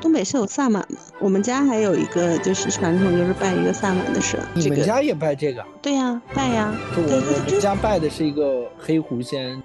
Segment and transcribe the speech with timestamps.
[0.00, 0.98] 东北是有萨满吗？
[1.18, 4.38] 我们家还有一个就是传统，就是拜一个萨满的神。
[4.54, 5.64] 你们家也拜这个？
[5.80, 6.74] 对呀，拜呀。
[6.96, 9.62] 我我们家拜的是一个黑狐仙。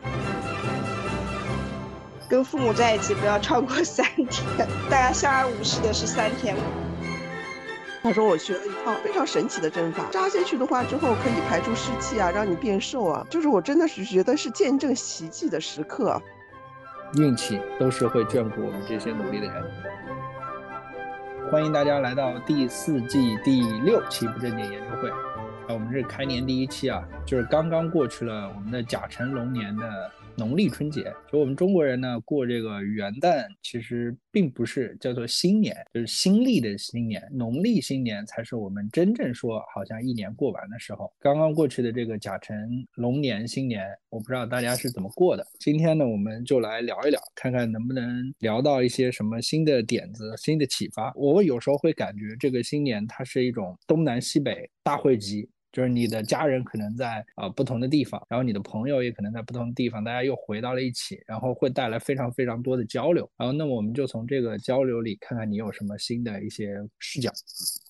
[2.30, 6.56] 跟父母在一起不要超过三天，大家相安无事的是三天。
[8.08, 13.28] 他说我学了一套非常神奇的针法，扎下去的话之后可以排出湿气啊，让你变瘦啊。
[13.30, 16.22] 就是我真的是觉得是见证奇迹的时刻。
[17.16, 19.72] 运气都是会眷顾我们这些努力的人。
[21.52, 25.10] 欢迎大家来到第四季第六期不正经研究会。
[25.10, 25.18] 啊，
[25.68, 30.12] 我们是开年第一期啊，就是刚刚过去了我们的甲辰龙年的。
[30.38, 41.12] 农历春节，就我们中国人呢过这个元旦，其实并不是叫做新年，就是新历的新年，农历新年才是我们真正说好像一年过完的时候。
[41.20, 45.44] 刚刚过去的这个甲辰龙年新年，我不知道大家是怎么过的。
[45.60, 51.12] 今天呢，我们就来聊一聊，看看能不能聊到一些什么新的点子、新的启发。
[51.16, 55.50] 我有时候会感觉这个新年它是一种东南西北大汇集。
[55.78, 63.30] 就是你的家人可能在啊不同的地方，然后你的朋友也可能在不同的地方，大家又回到了一起，然后会带来非常非常多的交流。
[63.38, 67.32] 然后，那么我们就从这个交流里看看你有什么新的一些视角。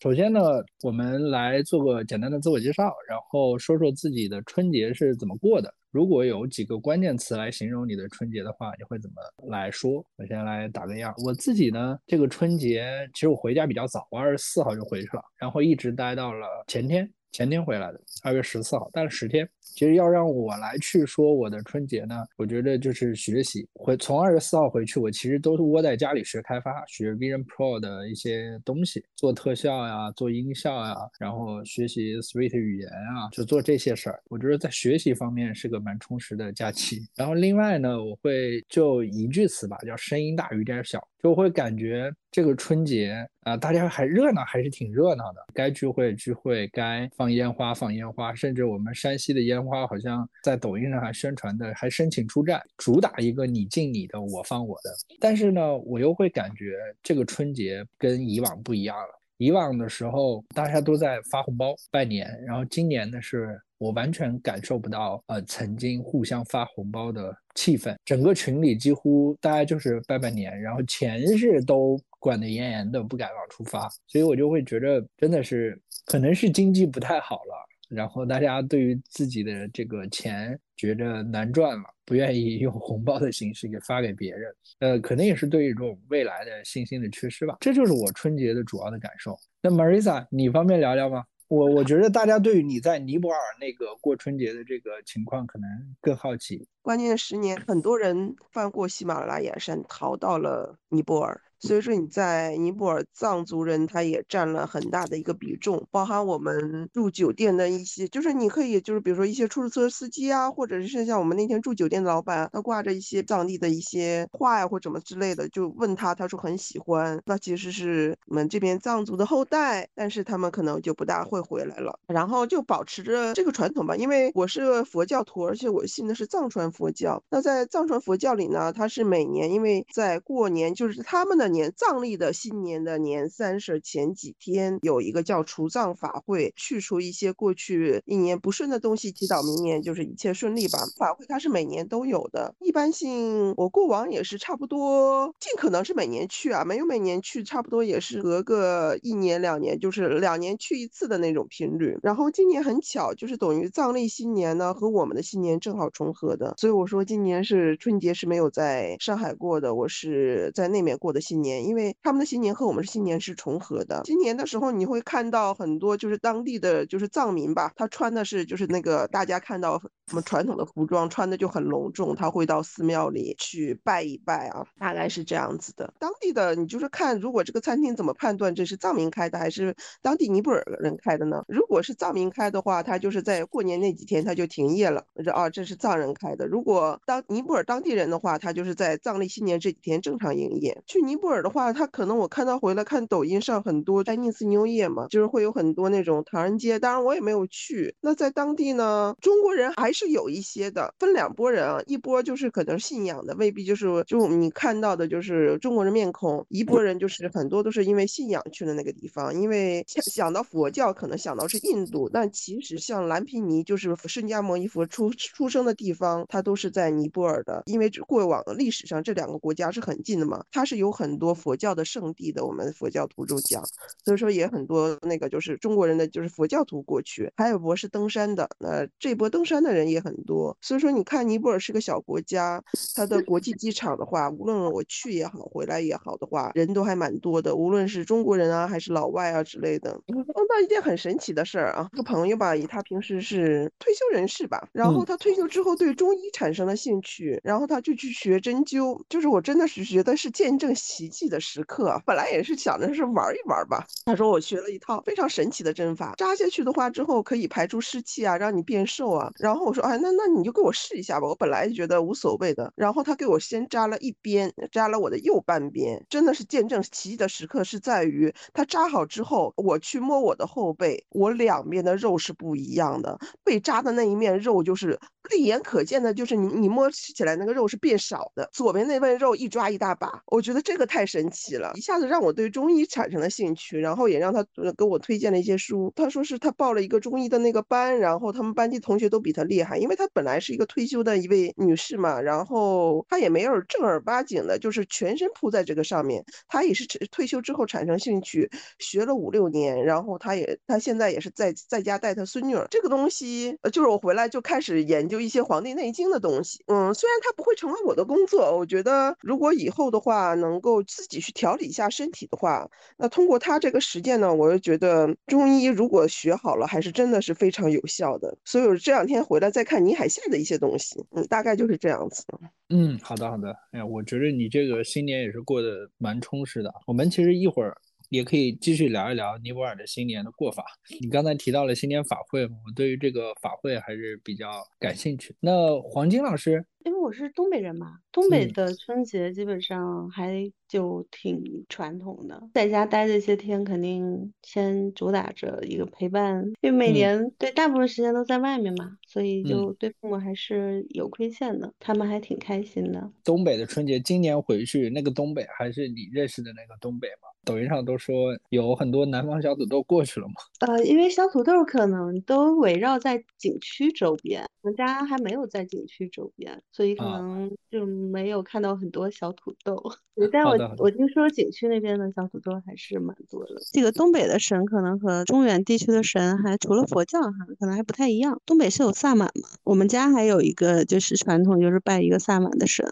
[0.04, 0.42] 首先呢，
[0.84, 5.74] 我们来做个简单的自我介绍，然后说说自己的春节是怎么过的。
[5.90, 9.16] 如果有几个关键词来形容你的春节的话，你会怎么
[9.50, 10.06] 来说？
[10.18, 11.16] 我先来打个样。
[11.24, 17.10] 我自己呢，这个春节其实我回家比较早，我二十四号就回去了，然后一直待到了前天。
[17.32, 19.48] 前天回来的，二月十四号，待了十天。
[19.62, 23.68] 其实要让我来去说我的春节呢，我觉得就是学习。
[23.76, 34.20] 回从二月四号回去，我其实都是窝在家里学开发，学 Vision Pro 的一些东西，做特效呀，做音效呀，然后学习 Swift 语言啊，就做这些事儿。
[34.30, 37.08] 我觉得在学习方面是个蛮充实的假期。
[37.16, 41.08] 然后另外呢，我会就一句词吧，叫声音大雨点小。
[41.22, 45.46] 就会感觉这个春节啊，大家还热闹，还是挺热闹的。
[45.54, 54.92] 该聚会聚会，该放烟花放烟花，甚至我们山西的烟花好像在抖音上还宣传的，还申请出战，主打一个你敬你的，我放我的。
[55.20, 59.20] 但是呢，我又会感觉这个春节跟以往不一样了。
[59.38, 63.60] 以往的时候，大家都在发红包拜年，然后今年呢是。
[63.80, 67.96] 我完全感受不到，呃，曾经互相发红包的气氛。
[68.06, 73.90] 整个群里几乎大家就是拜拜年，然后钱是都管得严严的，不敢往出发。
[74.06, 84.56] 所以我就会觉得，真的是可能是经济不太好了，然后大家对于自己的这个钱觉得难赚了，不愿意用红包的形式给发给别人。
[84.80, 87.58] 呃，可能也是对于这种未来的信心的缺失吧。
[87.60, 89.36] 这就是我春节的主要的感受。
[89.62, 91.24] 那 Marisa，你方便聊聊吗？
[91.48, 95.70] 我我觉得大家对于你在尼泊尔那个过春节的这个情况可能
[96.02, 96.68] 更好奇。
[96.82, 101.42] 关键十年，很多人翻过喜马拉雅山，逃到了尼泊尔。
[101.60, 131.47] 所以说你在尼泊尔藏族人他也占了很大的一个比重，包含我们住酒店的一些，就是你可以就是比如说一些出租车司机啊，或者是像我们那天住酒店的老板，他挂着一些藏地的一些画呀或什么之类的，就问他，他说很喜欢，那其实是我们这边藏族的后代，但是他们可能就不大会回来了，然后就保持着这个传统吧，因为我是佛教徒，而且我信的是藏传佛教，那在藏传佛教里呢，他是每年因为在过年就是他们的。
[131.52, 140.80] 年藏历的新年的年三十前几天有一个叫除藏法会，去除一些过去一年不顺的东西，祈祷明年就是一切顺利吧。
[140.98, 151.98] 法会它是每年都有的，一般性我过往也是差不多，尽可能是每年去啊，没有每年去，差不多也是隔个一年两年，就是两年去一次的那种频率。
[152.04, 161.37] 然后今年很巧，就是等于藏历新年呢和我们的新年正好重合的，所以我说今年是春节是没有在上海过的，我是在那边过的新。
[161.42, 164.02] 年，因为他们的新年和我们的新年是重合的。
[164.04, 175.94] 今年的时候，你会看到很多就是当地的就是藏民吧，他穿的是就是那个大家看到什么传统的服装，穿的就很隆重，他会到寺庙里去拜一拜啊，大概是这样子的。
[176.00, 181.44] 当地的你就是看，如果这个餐厅怎么判断这是藏民开的还是当地尼泊尔人开的呢？
[181.48, 186.48] 如果是藏民开的话，他就是在过年那几天他就停业了，说啊这是藏人开的。
[186.48, 190.82] 如果当尼泊尔当地人的话，他就是在藏历新年这几天正常营业。
[190.88, 191.27] 去尼泊。
[191.28, 196.80] 泊尔的话，他可能我看到回来看抖音上很多 Chinese New Year 嘛，就是会有很多那种唐人街。
[196.80, 197.94] 当然我也没有去。
[198.00, 209.38] 那在当地呢，中国人还是有一些的，分两拨人啊，一波就是可能信仰的，未必就是就你看到的就是中国人面孔；一拨人就是很多都是因为信仰去了那个地方。
[209.38, 217.64] 因为想到佛教，可能想到是印度，但其实像蓝皮尼就是释迦摩尼佛出出生的地方，它都是在尼泊尔的。
[217.66, 222.46] 因为过往的历史上这两个国家是很近的嘛，它是有很多佛教的圣地的。
[222.46, 223.64] 我们佛教徒就讲，
[224.04, 230.58] 所以说也很多那个就是中国人的就是佛教徒过去，还有波是登山的，那这波登山的人也很多。
[230.62, 232.64] 所以说你看尼泊尔是个小国家，
[232.96, 240.00] 它的国际机场的话，无论我去也好，回来也好的话，人都还蛮多的，无论是中国人啊还是老外啊之类的。
[240.08, 252.02] 碰到一件很神奇的事儿啊，这个朋友吧，以他平时是退休人士吧，然后他退休之后对中医产生了兴趣，然后他就去学针灸，就是我真的是觉得是见证奇迹的时刻。
[252.06, 259.32] 本来也是想着是玩一玩吧，他说我学了一套非常神奇的针法，扎下去的话之后可以排出湿气啊，让你变瘦啊。
[259.38, 261.28] 然后我说，哎，那那你就给我试一下吧。
[261.28, 275.00] 我本来觉得无所谓的，然后他给我先扎了一边，扎了我的右半边，真的是见证奇迹的时刻是在于他扎好之后，我去摸我的后背，我两边的肉是不一样的，被扎的那一面肉就是
[275.30, 284.44] 立眼可见的，就是你你摸起来那个肉是变少的，左边那份肉一抓一大把，我觉得这个太太神奇了，一下子让我对中医产生了兴趣，然后也让他
[284.76, 285.94] 给我推荐了一些书。
[285.96, 296.26] 他说是他报了一个中医的那个班，然后他们班级同学都比他厉害，因为他本来是一个退休的一位女士嘛，然后他也没有正儿八经的，就是全身扑在这个上面。
[296.48, 298.50] 他也是退休之后产生兴趣，
[298.80, 302.66] 学了五六年，然后他也他现在也是在在家带他孙女儿。
[302.72, 306.60] 这个东西，呃，就是我回来就开始研究一些《黄帝内经》的东西。
[306.66, 312.68] 嗯，虽然它不会成为我的工作，我觉得如果以后的话能够自己去调理一下身体的话，
[312.98, 318.36] 那通过他这个实践呢，我就觉得中医如果学好了，还是真的是非常有效的。
[318.46, 322.24] 所以我这两天回来再看倪海厦的一些东西，嗯，大概就是这样子。
[322.70, 323.56] 嗯，好的好的。
[323.72, 326.74] 哎呀，我觉得你这个新年也是过得蛮充实的。
[326.88, 327.78] 我们其实一会儿。
[328.10, 330.64] 也可以继续聊一聊尼泊尔的新年的过法。
[331.02, 334.50] 你刚才提到了新年法会，我对于这个法会还是比较
[334.80, 335.36] 感兴趣。
[335.42, 353.12] 那黄金老师，因为我是东北人嘛，东北的春节基本上还就挺传统的，在家待这些天，肯定先主打着一个陪伴，因为每年对大部分时间都在外面嘛，所以就对父母还是有亏欠的，他们还挺开心的。
[353.22, 357.28] 东北的春节今年回去，那个东北还是你认识的那个东北吗？
[357.44, 360.34] 抖音上都说有很多南方小土豆过去了吗？
[360.60, 369.84] 呃，因为小土豆可能都围绕在景区周边，我们家还没有在景区周边，所以可能就没有看到很多小土豆。
[370.32, 373.56] 但我我听说景区那边的小土豆还是蛮多的。
[373.74, 378.40] 这个东北的神可能和中原地区的神还除了佛教哈，可能还不太一样。
[378.46, 379.50] 东北是有萨满嘛？
[379.64, 382.86] 我们家还有一个就是传统，就是拜一个萨满的神。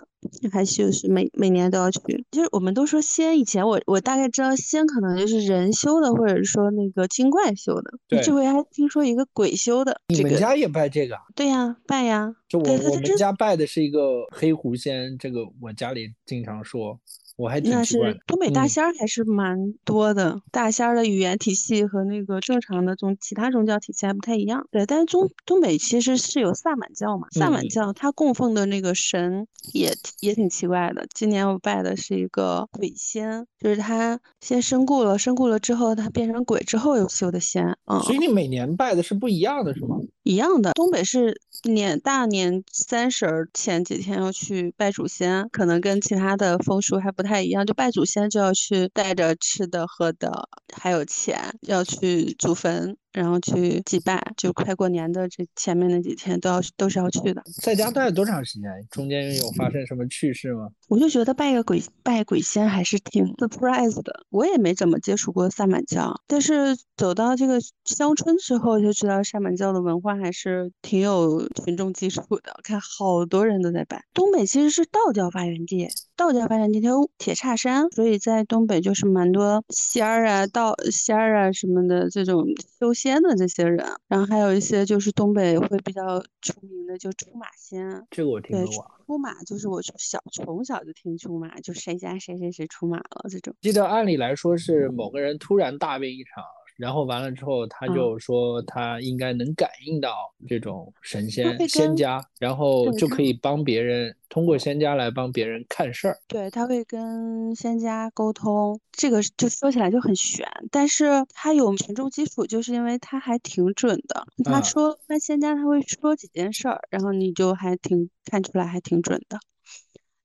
[0.51, 7.91] 还就是每每年都要去，就是我们都说西安以前我我大概知道西安可能就是人修的，或者是说那个精怪修的。
[8.07, 10.01] 对，这回还听说一个鬼修的。
[10.07, 11.17] 你们家也拜这个？
[11.35, 12.35] 对呀，拜呀。
[12.47, 16.99] 就我我们家拜的是一个黑狐仙，这个我家里经常说。
[17.37, 24.65] 我还那是东北大仙儿还是蛮多的，大仙儿的语言体系和那个正常的宗其他宗教体系还不太一样。
[24.71, 31.05] 对，但是中东北其实是有萨满教嘛，萨满教他供奉的那个神也也挺奇怪的。
[31.13, 37.65] 今年我拜的是一个鬼仙，就是他先身故了，身故了之后他变成鬼之后又修的仙。
[37.85, 39.97] 嗯，所以你每年拜的是不一样的，是吗？
[40.25, 47.63] 一样的，东北是年大年三十儿前几天要去拜祖先，可能跟其他的风俗还不太一样。
[47.63, 52.97] 就拜祖先就要去带着吃的喝的，还有钱要去祖坟。
[53.15, 57.41] 然后去祭拜，就快过年的这前面那几天都要都是要去的。
[57.61, 58.69] 在家待了多长时间？
[58.91, 60.69] 中间有发生什么趣事吗？
[60.89, 64.25] 我就觉得拜个鬼拜鬼仙还是挺 surprise 的。
[64.29, 72.59] 我也没怎么接触过萨满教，但是走到这个乡村之后就知道萨满教的文化还是挺有群众基础的。
[72.63, 74.03] 看好多人都在拜。
[74.13, 82.45] 东北其实是道教发源地，道教发源地它有铁叉山，所以在东北就是蛮多仙儿啊、道仙儿啊什么的这种
[82.77, 83.04] 修仙。
[83.05, 88.03] 仙的这些人，然后还有一些就是东北会比较出名的，就出马仙。
[88.09, 88.91] 这个我听过。
[89.05, 93.53] 出马就是我小从小就听出马，就谁家谁谁谁出马了这种。
[93.61, 96.43] 记得按理来说是某个人突然大病一场，
[96.77, 100.13] 然后完了之后，他就说他应该能感应到
[100.47, 106.17] 这种神仙仙家，然后就可以帮别人通过仙家来帮别人看事儿。
[106.27, 114.25] 对他会跟仙家沟通，这个就说起来就很玄，但是他有群众基础，就是因为他还挺准的。
[114.43, 119.39] 他说那仙家他会说几件事儿，然后你就还挺看出来还挺准的。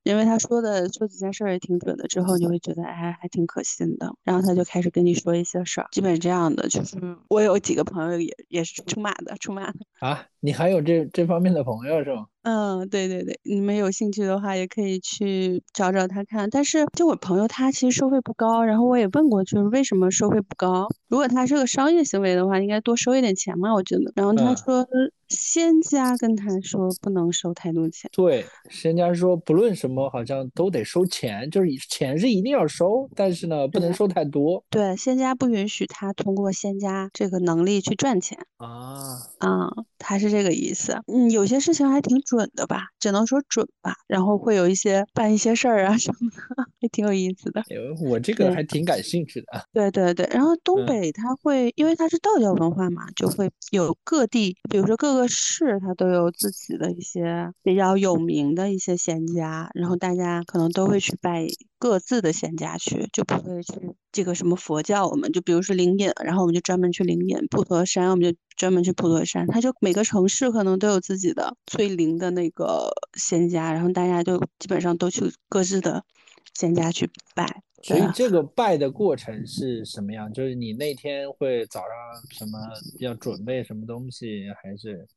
[0.02, 6.68] 因为他说的说几件事儿也挺准的，之后你会觉得哎还挺可信的，然后他就开始跟你说一些事儿，基本这样的。
[6.68, 6.96] 就是
[7.28, 12.26] 我有几个朋友也也是出马的，出马的啊，你还有这这方面的朋友是吗？
[12.42, 16.48] 嗯，对对对，你们有兴趣的话也可以去找找他看。
[16.50, 20.88] 但是就我朋友他其实收费不高，然后我也问过，就是为什么收费不高？
[21.08, 24.12] 如果他是个商业行为的话，应该多收一点钱嘛，我觉得。
[24.14, 24.86] 然后他说。
[25.30, 28.10] 仙家跟他说不能收太多钱。
[28.12, 34.64] 对，仙家说不论什么好像都得收钱，就是钱是一定要收，但是呢不能收太多。
[34.68, 41.00] 对，仙家不允许他通过仙家这个能力去赚钱啊啊，他是这个意思。
[41.06, 43.94] 嗯，有些事情还挺准的吧，只能说准吧。
[44.06, 47.62] 然后会有一些办一些事儿啊什么的， 也挺有意思的。
[48.00, 49.46] 我这个还挺感兴趣的。
[49.72, 55.26] 对对对，然后东北它会，因为它是道教文化嘛，就会有各地，比如说各个。
[55.32, 61.46] 市它都有自己的一些比较有名的一些仙家，然后大家可能都会去拜
[61.80, 63.72] 各自的仙家去，就不会去
[64.12, 69.46] 这个什么佛教，我们就比如说灵隐，然后我们就专门去灵隐；普陀山，我们就专门去普陀山。
[69.46, 76.04] 它就每个城市可能都有自己的最灵的那个仙家，然后大家就基本上都去各自的
[76.52, 77.62] 仙家去拜。
[77.82, 80.30] 所以这个拜的过程是什么样？
[80.34, 81.88] 就是你那天会早上
[82.30, 82.58] 什么
[82.98, 85.08] 要准备什么东西，还是？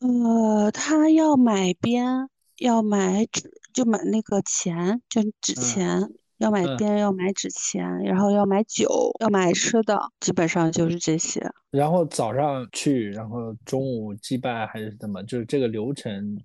[0.00, 2.06] 呃，他要买鞭，
[2.58, 6.10] 要买纸，就买那个钱，就纸钱。
[6.38, 11.44] 要买鞭，要买纸钱，然后要买酒，要买吃的，基本上就是这些。
[11.72, 15.20] 然后早上去，然后中午祭拜还是怎么？
[15.24, 16.38] 就是这个流程，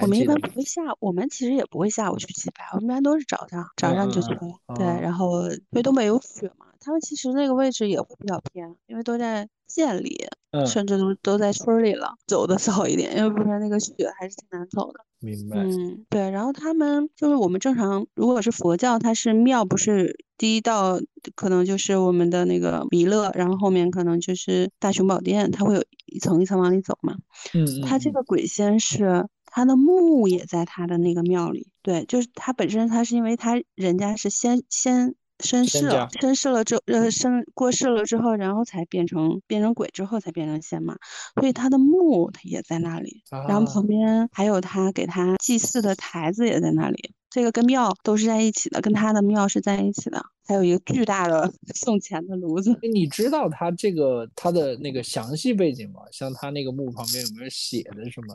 [0.00, 4.28] 我们一般不会下，我们其实也不会下午去祭拜，我们一般都是早上，早上就去。
[4.76, 10.28] 对，然后因为东北有雪嘛，他们其实那个位置也会比较偏，因为都在县里，
[10.64, 15.04] 甚至都都在村里了，走的早一点，因为不然那个雪还是挺难走的。
[15.20, 15.58] 明白。
[15.58, 16.30] 嗯，对。
[16.30, 21.00] 然后他们就是我们正常，如果是佛教，它是庙，不是第一道
[21.34, 27.16] 可能就是我们的那个弥勒，然后后面可能就是大雄宝殿，它会有一层一层往里走嘛。
[27.54, 27.82] 嗯。
[27.82, 35.14] 他这个鬼仙是他的墓也在他的那个庙里，对，就是他本身他是因为他人家是先先。
[35.44, 40.96] 身世了，身世了之呃，身过世了之后，然后才变成变成鬼之后才变成仙嘛，
[41.40, 52.76] 所以他的墓他也在那里，然后旁边还有他给他祭祀的台子也在那里，这个跟庙都是在一起的，跟他的庙是在一起的，还有一个巨大的 送钱的炉子。
[52.82, 56.00] 你知道他这个他的那个详细背景吗？
[56.10, 58.34] 像他那个墓旁边有没有写的什么？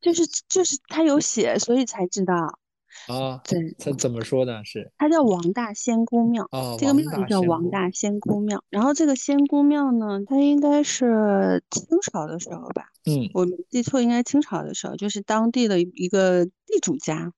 [0.00, 2.58] 就是就是他有写，所以才知道。
[3.08, 4.64] 啊，对，他怎么说呢？
[4.64, 8.62] 是他叫王大仙姑庙，哦，这个庙就叫王大仙姑庙。
[8.70, 12.84] 然后这个仙姑庙呢，它应该是清朝的时候吧？
[13.06, 17.32] 嗯，我没记错，应该清朝的时候，就是当地的一个地主家。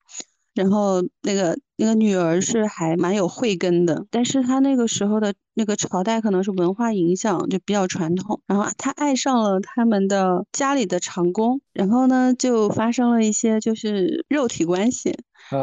[0.54, 8.40] 然后那个那个女儿是还蛮有慧根的，但是她那个时候的那个朝代可能是文化影响，就比较传统。
[8.46, 15.16] 然后她爱上了他们的家里的长工，然后呢就发生了一些就是肉体关系。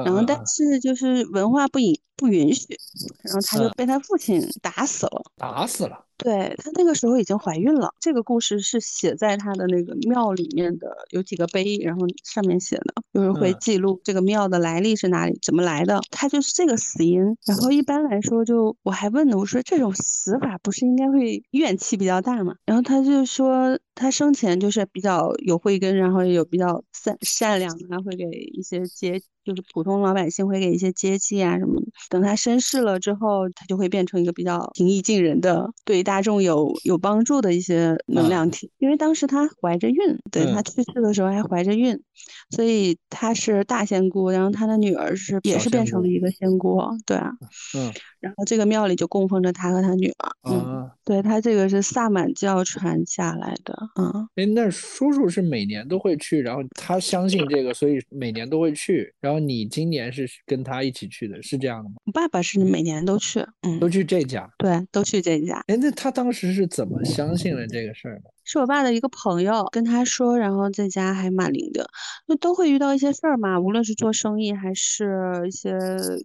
[0.05, 2.77] 然后但是就是文化不允不允许，
[3.23, 6.05] 然后他就被他父亲打死了，打死了。
[6.17, 17.19] 对他那个时候已经怀孕了，这个故事是写在他的那个庙里面的，有几个碑，然后上面写的，就是会记录这个庙的来历是哪里，怎么来的，他就是这个死因。
[17.47, 22.53] 然后一般来说，就我还问呢，我说这种死法不是应该会怨气比较大吗？
[22.65, 29.19] 然后他就说他生前就是比较有慧根，然后也有比较善善良啊，会给一些阶
[29.51, 31.87] 就是普通老百姓会给一些接济啊什么的。
[32.09, 36.01] 等他身世了之后，他就会变成一个比较平易近人的对。
[36.03, 39.97] 大众有有帮助的一些能量体，因为当时他怀着孕，
[40.31, 42.01] 对他去世的时候还怀着孕，
[42.49, 47.31] 所以他是大仙姑，然后他的女儿是也是变成了一个仙姑，对啊，
[47.77, 54.27] 嗯，然后这个庙里就供奉着他和他女儿，嗯，对他这个是萨满教传下来的，嗯。
[54.35, 59.13] 哎，那叔叔是每年都会去，然后他相信这个，所以每年都会去。
[59.21, 61.95] 然后你今年是跟他一起去的，是这样的吗？
[62.05, 65.63] 我爸爸是每年都去，嗯，都去这家，对，都去这家。
[65.67, 68.31] 哎，那他当时是怎么相信了这个事儿的？
[68.43, 71.89] 是我爸的一个朋友跟他说，然后在家还蛮灵的，
[72.27, 75.77] 那都会遇到一些事儿嘛，无论是做生意还是一些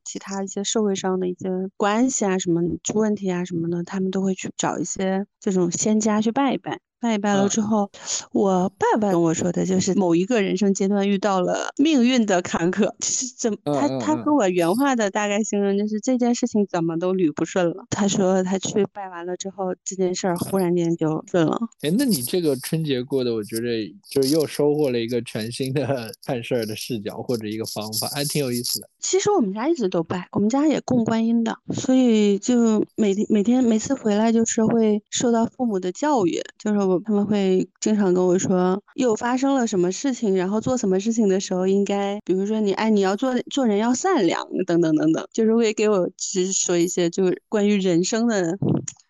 [0.05, 6.81] 其他一些社会上的一些关系啊什么出问题啊什么的，他们都会去找一些这种仙家去拜一拜。
[6.99, 7.91] 拜一拜了之后，
[8.33, 17.85] 我爸爸跟我说的就是某一个人生阶段遇到了命运的坎坷，是怎他他跟我原话的大概形容就是这件事情怎么都捋不顺了。
[17.91, 21.59] 他说他去拜完了之后，这件事儿忽然间就顺了。
[21.83, 28.89] 哎，那你这个春节过的，我觉得就是又收获了一个全新的 看事儿的视角或者一个方法，还挺有意思的。
[29.09, 48.59] 其实我们家一直都拜，我们家也供观音的，所以就每天每天每次回来就是会受到父母的教育，就是我他们会经常跟我说又发生了什么事情，然后做什么事情的时候应该，比如说你哎你要做做人要善良等等等等，就是会给我直说一些就是关于人生的。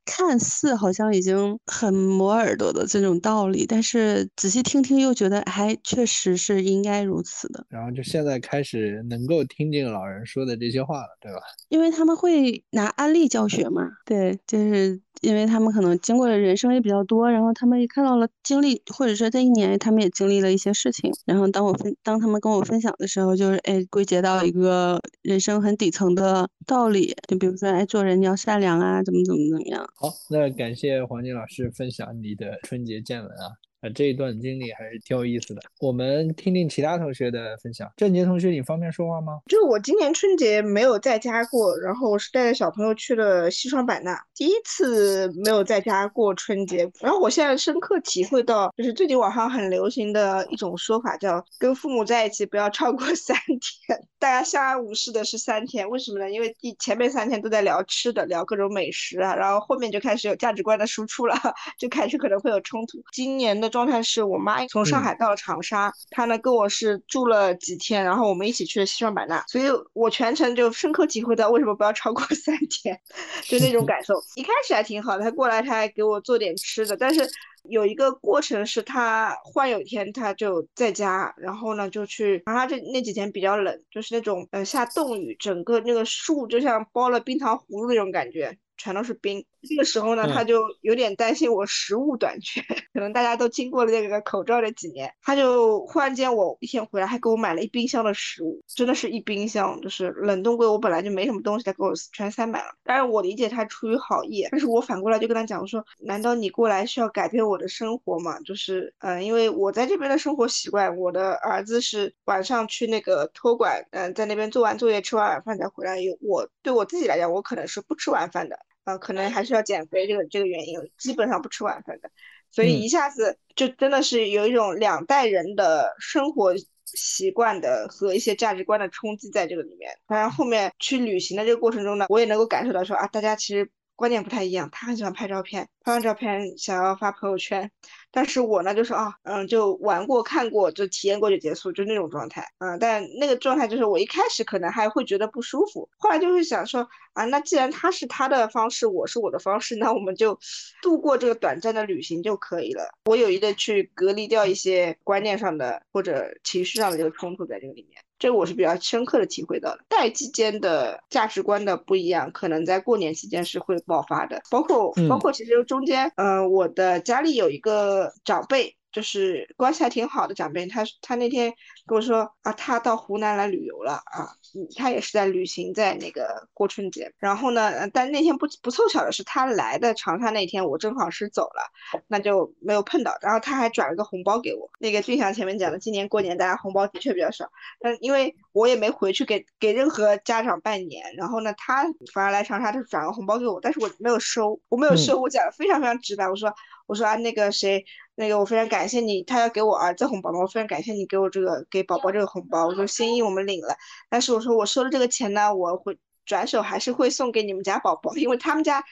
[0.07, 7.67] 看似好像已经很磨耳朵的这种道理，但是仔细听听又觉得还确实是应该如此的。
[7.69, 11.41] 然后就现在开始能够听进老人说的这些话了，对吧？
[11.69, 21.13] 因为他们会拿案例教学嘛，对，就是因为他们可能经过的人生也比较多，然后他们也看到了经历，或者说这一年他们也经历了一些事情。
[21.25, 29.87] 然后当我分当他们跟我分享的时候，就是哎归结到一个人生很底层的道理，就比如说哎做人你要善良啊，怎么怎么怎么样。
[29.97, 33.66] 好，那感谢黄金老师分享你的春节见闻啊。
[33.81, 37.91] 啊这一段经历还是挺有意思的，我们听听其他同学的分享。
[37.97, 39.41] 郑杰同学，你方便说话吗？
[39.47, 46.91] 就我今年春节没有在家过，然后我是带着小朋友去了西双版纳，第一次没有在家过春节。
[47.01, 54.01] 然后我现在深刻体会到，就是最近网上很流行的一种说法，叫跟父母在一起不要超过三天。
[54.19, 56.31] 大家相安无事的是三天，为什么呢？
[56.31, 61.37] 因为第前面三天都在聊吃的，聊各种美食啊，然后后面就开始有价值观的输出了，
[61.79, 62.99] 就开始可能会有冲突。
[63.13, 63.66] 今年的。
[63.69, 72.99] 状态是我妈从上海到了长沙，她呢跟我是住了几天，然后我们一起去了西双版纳，所以我全程就深刻体会到为什么不要超过 三天，
[73.45, 74.15] 就那种感受。
[74.35, 77.29] 一开始还挺好的，她过来她还给我做点吃的，但是
[77.69, 88.57] 有一个过程是他忽然有一天他就在家，然后呢就去长沙这那几天比较冷，就是那种呃下冻雨，整个那个树就像包了冰糖葫芦那种感觉。
[88.77, 92.61] 全都是冰，这个时候呢，他就有点担心我食物短缺，
[92.93, 102.75] 可能大家都经过了这个口罩这几年，他就忽然间我一天回来还给我买了一冰箱的食物，真的是一冰箱，就是冷冻柜我本来就没什么东西，他给我全塞满了。
[102.85, 108.39] 当然我理解他出于好意，但是我反过来就跟他讲，我说难道你过来是要改变我的生活吗？
[108.41, 118.59] 就是嗯，因为我在这边的生活习惯，我的儿子是晚上去那个托管，嗯，在那边做完作业吃完晚饭再回来，有我对我自己来讲，我可能是不吃晚饭的。
[118.87, 122.11] 啊，可能还是要减肥这个这个原因，基本上不吃晚饭的，
[122.51, 126.55] 所以一下子就真的是有一种两代人的生活
[126.87, 129.91] 习惯的和一些价值观的冲击在这个里面。
[130.07, 133.71] 当然后面去旅行的这个过程中呢，我也能够感受到说啊，大家其实。
[133.99, 137.71] 观念不太一样，他很喜欢拍照片，拍完照片想要发朋友圈，
[138.17, 150.39] 但是我呢就是啊，嗯，就玩过看过就体验过就结束，就那种状态，嗯，但那个状态就是我一开始可能还会觉得不舒服，后来就会想说啊，那既然他是他的方式，我是我的方式，那我们就
[150.81, 152.89] 度过这个短暂的旅行就可以了。
[153.05, 158.01] 我有一个去隔离掉一些观念上的或者情绪上的这个冲突在这个里面。
[158.19, 168.77] 这个我是比较深刻的体会到的，代际间的价值观的不一样，可能在过年期间是会爆发的，包括包括其实中间，嗯，我的家里有一个长辈。
[168.93, 171.53] 就是关系还挺好的长辈，他他那天
[171.87, 177.13] 跟我说啊，他到湖南来旅游了啊，嗯，他也是在旅行，在那个过春节。
[177.19, 183.15] 然后呢，但那天不不凑巧的是，他来的长沙那天我正好是走了，那就没有碰到。
[183.21, 184.71] 然后他还转了个红包给我。
[184.79, 196.51] 那个俊祥前面讲的，今年过年大家红包的确比较少，但因为我也没回去给给任何家长拜年，然后呢，他反而来长沙就转个红包给我，但是我没有收，我没有收，我讲的非常非常直白，我说。
[196.87, 202.67] 我说啊，那个谁，那个我非常感谢你，他要给我儿子红包嘛，我非常感谢你给我这个给宝宝这个红包。
[202.67, 203.77] 我说心意我们领了，
[204.09, 208.85] 但是我说我收了这个钱呢，我会转手还是会送给你们家宝宝，因为他们家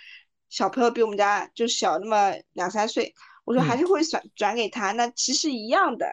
[0.50, 4.90] 小朋友比我们家就小那么两三岁，我说还是会转转给他。
[4.90, 6.06] 那其实一样的，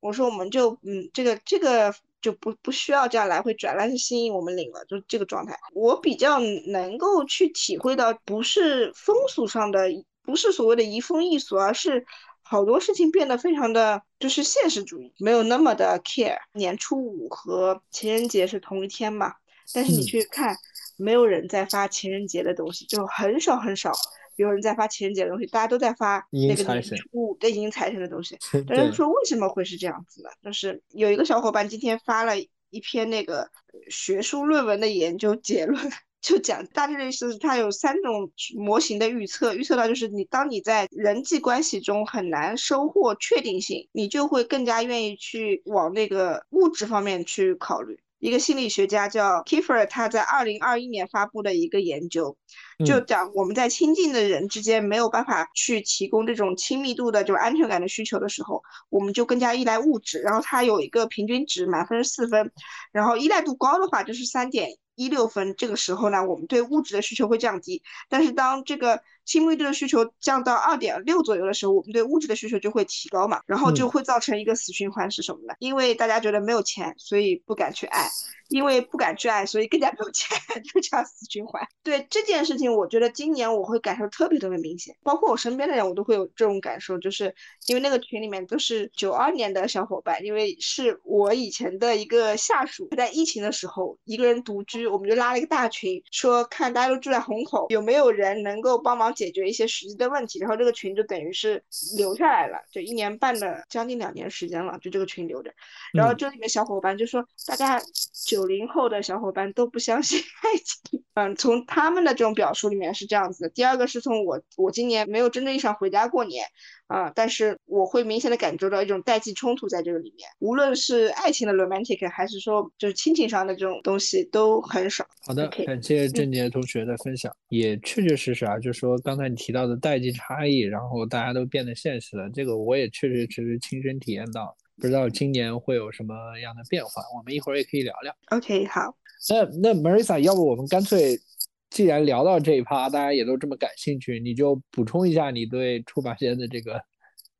[0.00, 5.56] 我说我们就嗯，这个这个就不不需要这样来回转，但是心意我们领了，就这个状态。
[5.74, 9.88] 我比较能够去体会到，不是风俗上的。
[10.22, 12.04] 不是所谓的移风易俗，而是
[12.42, 16.38] 好多事情变得非常的就是现实主义，没有那么的 care。
[16.52, 19.34] 年初五和情人节是同一天嘛，
[19.72, 20.56] 但是你去看，
[20.96, 23.92] 没有人在发情人节的东西，就很少很少
[24.36, 28.36] 有人在发情人节的东西，大家都在发那个年初五的迎财神的东西。
[28.66, 30.30] 大家说为什么会是这样子呢？
[30.42, 32.34] 就是有一个小伙伴今天发了
[32.70, 33.50] 一篇那个
[33.90, 35.90] 学术论文的研究结论。
[36.20, 47.98] 就讲大致的意思是，它有三种模型的预测，预测到就是你当你在人际关系中很难收获确定性，你就会更加愿意去往那个物质方面去考虑。
[48.18, 52.36] 一个心理学家叫 Kiefer，他在二零二一年发布的一个研究，
[52.84, 60.18] 就讲我们在亲近的人之间没有办法去提供这种亲密度的就安全感的需求的时候，我们就更加依赖物质。
[60.18, 62.52] 然后它有一个平均值，满分是四分，
[62.92, 64.68] 然后依赖度高的话就是三点。
[65.00, 75.54] 一六分，这个时候呢，我们对物质的需求会降低，但是当这个亲密度的需求降到二点六左右的时候，我们对物质的需求就会提高嘛，然后就会造成一个死循环是什么呢？
[75.60, 78.08] 因为大家觉得没有钱，所以不敢去爱。
[78.48, 80.36] 因为不敢去爱，所以更加没有钱，
[80.74, 81.62] 就这样死循环。
[81.84, 87.32] 对这件事情，我觉得今年我会感受特别特别明显，包括我身边的人，我都会有这种感受，就是
[87.68, 101.62] 因为那个群里面都是九二年的小伙伴，因为是我以前的一个下属，在疫情的时候一个人独居，我们就拉了一个大群，说看大家都住在虹口，有没有人能够帮忙解决一些实际的问题，然后这个群就等于是
[101.96, 105.54] 留下来了，就一年半的将近两年时间了，就这个群留着，
[105.92, 107.78] 然后这里面小伙伴就说大家
[108.26, 108.40] 九。
[108.40, 113.48] 九零后的小伙伴都不相信爱情，嗯，从他们的这种表述里面是这样子的。
[113.50, 116.46] 第二个是从我，我今年没有真正意义上回家过年，
[116.86, 125.04] 啊，但是我会明显的感觉到一种代际冲突在这个里面，无论是爱情的 romantic，还是说就是亲情上的这种东西都很少。
[125.26, 134.56] 好的，感谢郑杰同学的分享，也确确实实啊，就是说刚才你提到的代际差异，然后大家都变得现实了，这个我也确确实实亲身体验到。
[134.80, 138.14] 不知道今年会有什么样的变化，我们一会儿也可以聊聊。
[138.30, 138.94] OK，好。
[139.28, 141.20] 那那 Marissa，要不我们干脆，
[141.68, 146.80] 既然聊到这一趴，大家也都这么感兴趣，你就补充一下你对出马仙的这个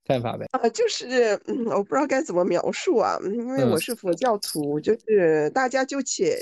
[0.04, 0.46] 看法呗。
[0.52, 6.36] 啊，就是，嗯，我不知道该怎么描述啊，因为我是佛教徒，就是大家就且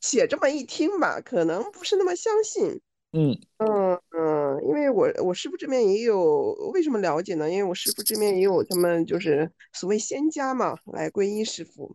[0.00, 2.80] 且这么一听吧，可能不是那么相信。
[3.14, 7.50] 嗯嗯嗯，因为我我师傅这边也有，为什么了解呢？
[7.50, 11.94] 因为我师傅这边也有他们就是所谓仙家嘛，来皈依师傅。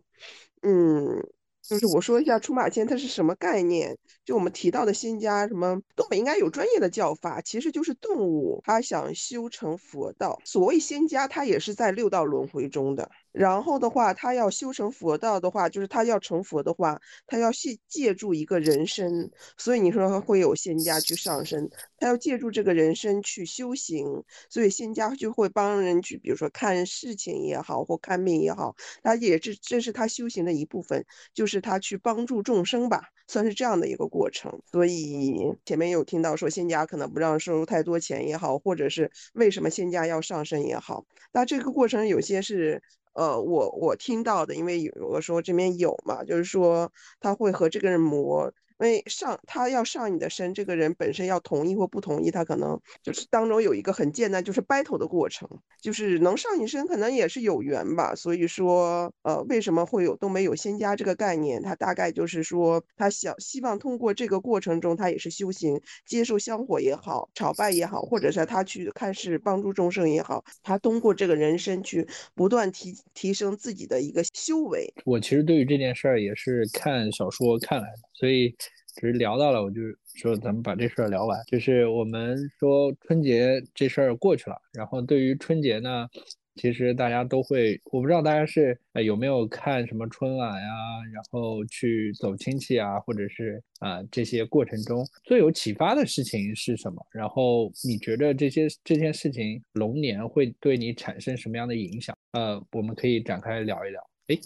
[0.62, 1.28] 嗯，
[1.68, 3.96] 就是我说一下出马仙它是什么概念。
[4.24, 10.38] 就我们提到的仙家，什么东北应该有专业的叫法，其实就是动物，它想修成佛道。
[10.44, 13.10] 所谓仙家，它也是在六道轮回中的。
[13.38, 28.74] 然后的话，他要修成佛道的话，就是他要成佛的话，他要借借助一个人身，所以你说会有仙家去上身，他要借助这个人身去修行，所以仙家就会帮人去，比如说看事情也好，或看命也好，
[29.04, 34.60] 他也是这是他修行的一部分，就是他去帮助众生吧，算是这样的一个过程。
[34.68, 42.82] 所以前面有听到说仙家可能不让收太多钱也好，或者是为什么仙家要上身也好，那这个过程有些是。
[43.18, 48.52] 呃，我我听到的，因为有的时候这边有嘛，就是说他会和这个人磨。
[48.80, 55.48] 因为上他要上你的身，这个人本身要同意或不同意，他可能就是当中有一个很艰难，就是 battle 的过程，
[55.82, 58.14] 就是能上你身，可能也是有缘吧。
[58.14, 61.60] 所以说，呃，为什么会有都没有仙家这个概念？
[61.60, 74.92] 他大概就是说，他想希望通过这个过程中，他也是修行，接受香火也好，朝拜也好，或者是他去看事帮助众生也好，他通过这个人生去不断提提升自己的一个修为。
[75.04, 78.08] 我其实对于这件事儿也是看小说看来的。
[78.12, 78.52] 所以，
[78.98, 79.80] 只是聊到了，我就
[80.16, 81.38] 说咱们把这事儿聊完。
[81.46, 86.08] 就是我们说春节这事儿过去了，然后对于春节呢，
[86.56, 90.68] 其实大家都会，我不知道大家是呃有没有看什么春晚呀，
[91.14, 97.00] 然后去走亲戚啊，或者是啊这些过程中最有启发的事情是什么？
[97.12, 102.16] 然后你觉得这些这件事情龙年会对你产生什么样的影响？
[102.32, 104.02] 呃，我们可以展开聊一聊。
[104.28, 104.38] 哎。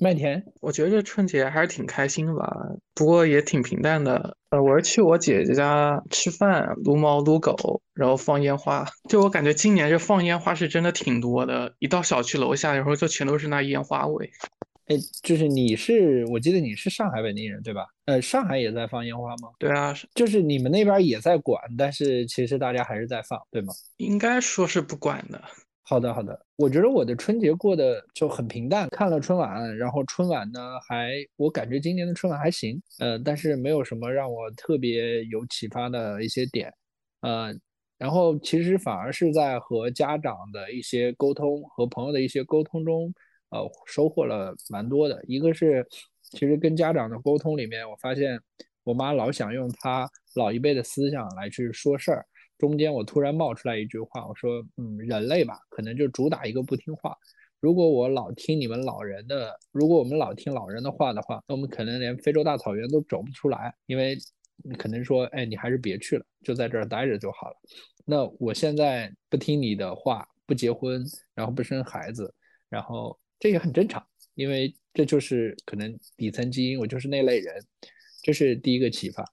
[0.00, 2.56] 麦田，我觉得这春节还是挺开心的吧，
[2.94, 4.36] 不过也挺平淡的。
[4.50, 8.86] 呃，我是去我姐姐家吃饭，撸猫撸狗，然后放烟花。
[9.08, 14.30] 就我感觉今年这放烟花是真的挺多的，一到小区楼下，然后就全都是那烟花味。
[14.86, 17.84] 哎，就是你是，我记得你是上海本地人对吧？
[18.04, 19.48] 呃，上海也在放烟花吗？
[19.58, 23.74] 对啊，就是你们那边也在管，但是其实大家还是在放，对吗？
[23.96, 25.42] 应该说是不管的。
[25.88, 26.38] 好的，好的。
[26.56, 36.70] 我觉得我的春节过得就很平淡，看了春晚，然后春晚呢还，我感觉今年的春晚还行，呃，但是没有什么让我特别有启发的一些点，
[37.22, 37.54] 呃，
[37.96, 43.10] 然后其实反而是在和家长的一些沟通和朋友的一些沟通中，
[43.48, 45.24] 呃，收获了蛮多的。
[45.26, 45.86] 一个是，
[46.20, 48.38] 其实跟家长的沟通里面，我发现
[48.84, 52.26] 我妈老想用她老一辈的思想来去说事儿。
[52.58, 57.16] 中间我突然冒出来一句话，我说，嗯，人类吧，可能就主打一个不听话。
[57.60, 64.18] 如果我老听你们老人的，如果我们老听老人的话的话，那我们可能连非洲大草原都走不出来，因为。
[64.64, 67.54] 你可能说，哎，你还是别去了，就在这儿待着就好了。
[68.04, 71.00] 那我现在不听你的话，不结婚，
[71.32, 72.34] 然后不生孩子，
[72.68, 77.64] 然后这也很正常，因为这就是可能底层基因，我就是那类人，
[78.20, 79.24] 这是第一个启发。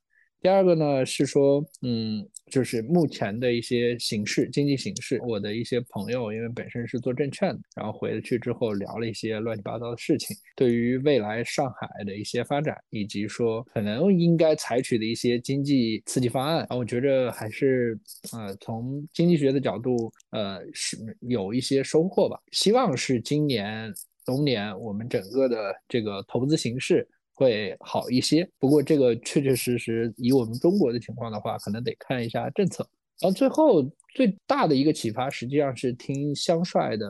[0.41, 5.19] 第二个呢是说，嗯，就是目前的一些形势，经济形势。
[5.23, 17.99] 我的一些朋友，因为本身是做证券的，然后回去之后聊了一些乱七八糟的事情，对于未来上海的一些发展，以及说可能应该采取的一些经济刺激方案，啊，我觉着还是，
[18.31, 22.39] 呃，从经济学的角度，呃，是有一些收获吧。
[22.51, 23.91] 希望是今年
[24.27, 27.07] 龙年我们整个的这个投资形势。
[27.35, 32.87] 会好一些，不过这个确确实实以我们中国的情况的话，可能得看一下政策。
[33.19, 37.07] 然后最后最大的一个启发，实际上是听香帅的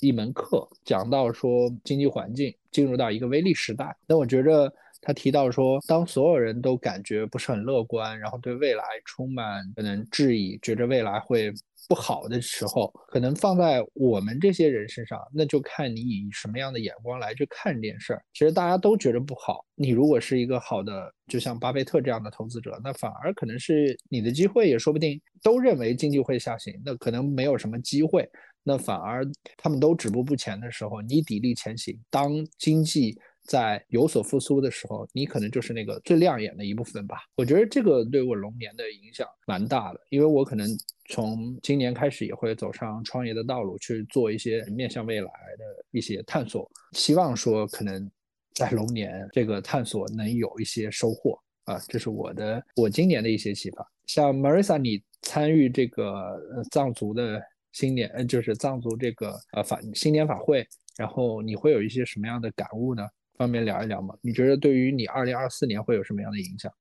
[0.00, 3.96] 一门课，讲到说经济环境进入到一个微利时代。
[4.06, 4.72] 那我觉着
[5.04, 11.52] 他提到说，当所有人都感觉不是很乐观，然后对未来充满可能质疑，觉着未来会。
[11.86, 18.22] 不好的时候，可能放在我们这些人身上，那就看你以什么样的眼光来去看这件事儿。
[18.32, 25.20] 其实大家都觉得不好，你如果是一个好的，就像巴菲特这样的投资者，那反而可能是你的机会，也说不定。
[25.42, 28.26] 都认为经济会下行，那可能没有什么机会，
[28.62, 29.22] 那反而
[29.58, 32.00] 他们都止步不前的时候，你砥砺前行。
[32.08, 33.14] 当经济
[33.44, 37.18] 在有所复苏的时候，你可能就是那个最亮眼的一部分吧。
[37.36, 40.66] 我觉得这个对我龙年的影响蛮大的，因为我可能
[41.10, 46.70] 从今年开始也会走上创业的道路，去做一些面向未来的一些探索。
[46.92, 48.10] 希望说可能
[48.54, 53.86] 在龙年这个探索能有一些收获啊，这是我的我今年的一些启发。
[54.06, 63.02] 像 Marisa，你参与这个藏族的新年，呃，就是藏族这个呃法新年法会，然后你会有一些什么样的感悟呢？
[63.36, 64.16] 方便聊一聊吗？
[64.22, 66.72] 你觉得对于你二零二四年会有什么样的影响？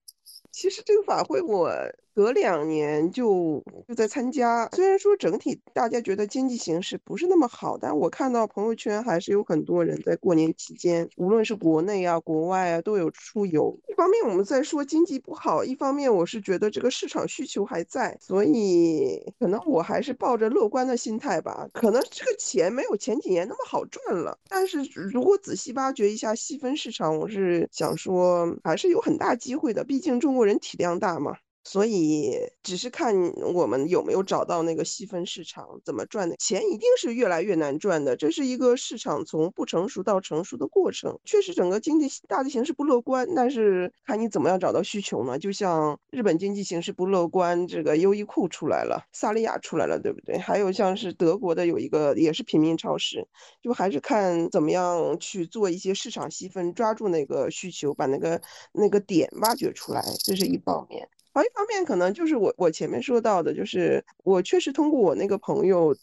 [0.51, 1.69] 其实这个法会我。
[2.15, 13.75] 隔两年就就在参加，虽然说整体大家觉得经济形势不是那么好，但我看到朋友圈还是有很多人在过年期间，无论是国内啊、国外啊，都有出游。
[13.87, 21.67] 一方面我们在说经济不好，一方面我是觉得这个市场需求还在，所以可能我还是抱着乐观的心态吧。
[21.73, 31.35] 可能这个钱没有前几年那么好赚了，但是如果仔细挖掘一下细分市场，我是想说还是有很大机会的，毕竟中国人体量大嘛。
[31.63, 33.15] 所以只是看
[33.53, 38.15] 我们有没有找到那个细分市场，怎么赚的钱一定是越来越难赚的。
[38.15, 41.17] 这是一个市场从不成熟到成熟的过程。
[41.23, 45.39] 确实，整个经济大的形势不乐观，但是看你怎么样找到需求呢？
[45.39, 50.37] 就像日本经济形势不乐观，这个优衣库出来了，萨莉亚出来了，对不对？
[50.37, 53.25] 还有像是德国的有一个也是平民超市，
[53.61, 58.41] 就还是看怎么样去做一些市场细分，抓住那个需求，把那个
[58.73, 61.07] 那个点挖掘出来，这是一方面。
[61.33, 65.95] 还一方面，可能就是我我前面说到的，就是我确实通过我那个朋友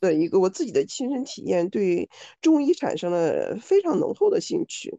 [0.00, 2.08] 的一个我自己的亲身体验，对
[2.40, 4.98] 中医产生了非常浓厚的兴趣。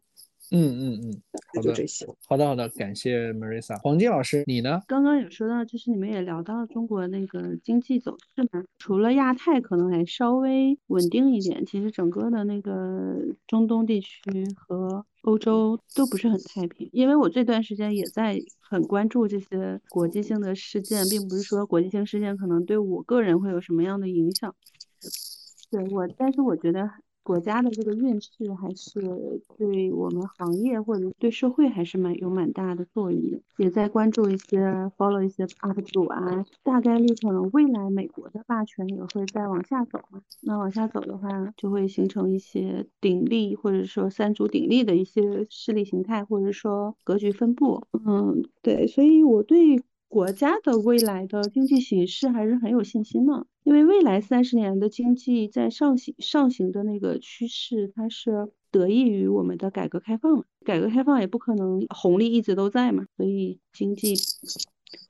[0.50, 2.06] 嗯嗯嗯，那就这些。
[2.26, 3.78] 好的好的，感谢 Marissa。
[3.82, 4.80] 黄金老师，你呢？
[4.88, 14.20] 刚刚有说到，就是你们也聊到中国那个经济走势嘛，除了亚太可能还稍微稳定一点，其实整个的那个中东地区
[14.56, 16.88] 和欧洲都不是很太平。
[16.92, 24.54] 因为我这段时间也在很关注这些国际性的事件，并不是说国际性事件可能对我个人会有什么样的影响。
[25.70, 26.88] 对我，但是我觉得。
[27.28, 34.58] 国家的这个运势还是对我们行业或者对社会还是蛮有蛮大的作用的，也在关注一些
[34.96, 49.82] follow 一些 UP 主啊，大概率可能未来美国的霸权也会再往下走嘛，那往下走的话就会形成一些鼎立或者说三足鼎立的一些势力形态或者说格局分布，嗯，对，所以我对。
[50.08, 60.44] 国家的未来的经济形势还是很有信心的，因为未来三十年的经济在上行上行的那个趋势，它是得益于我们的改革开放。
[60.64, 64.14] 改革开放也不可能红利一直都在嘛，所以经济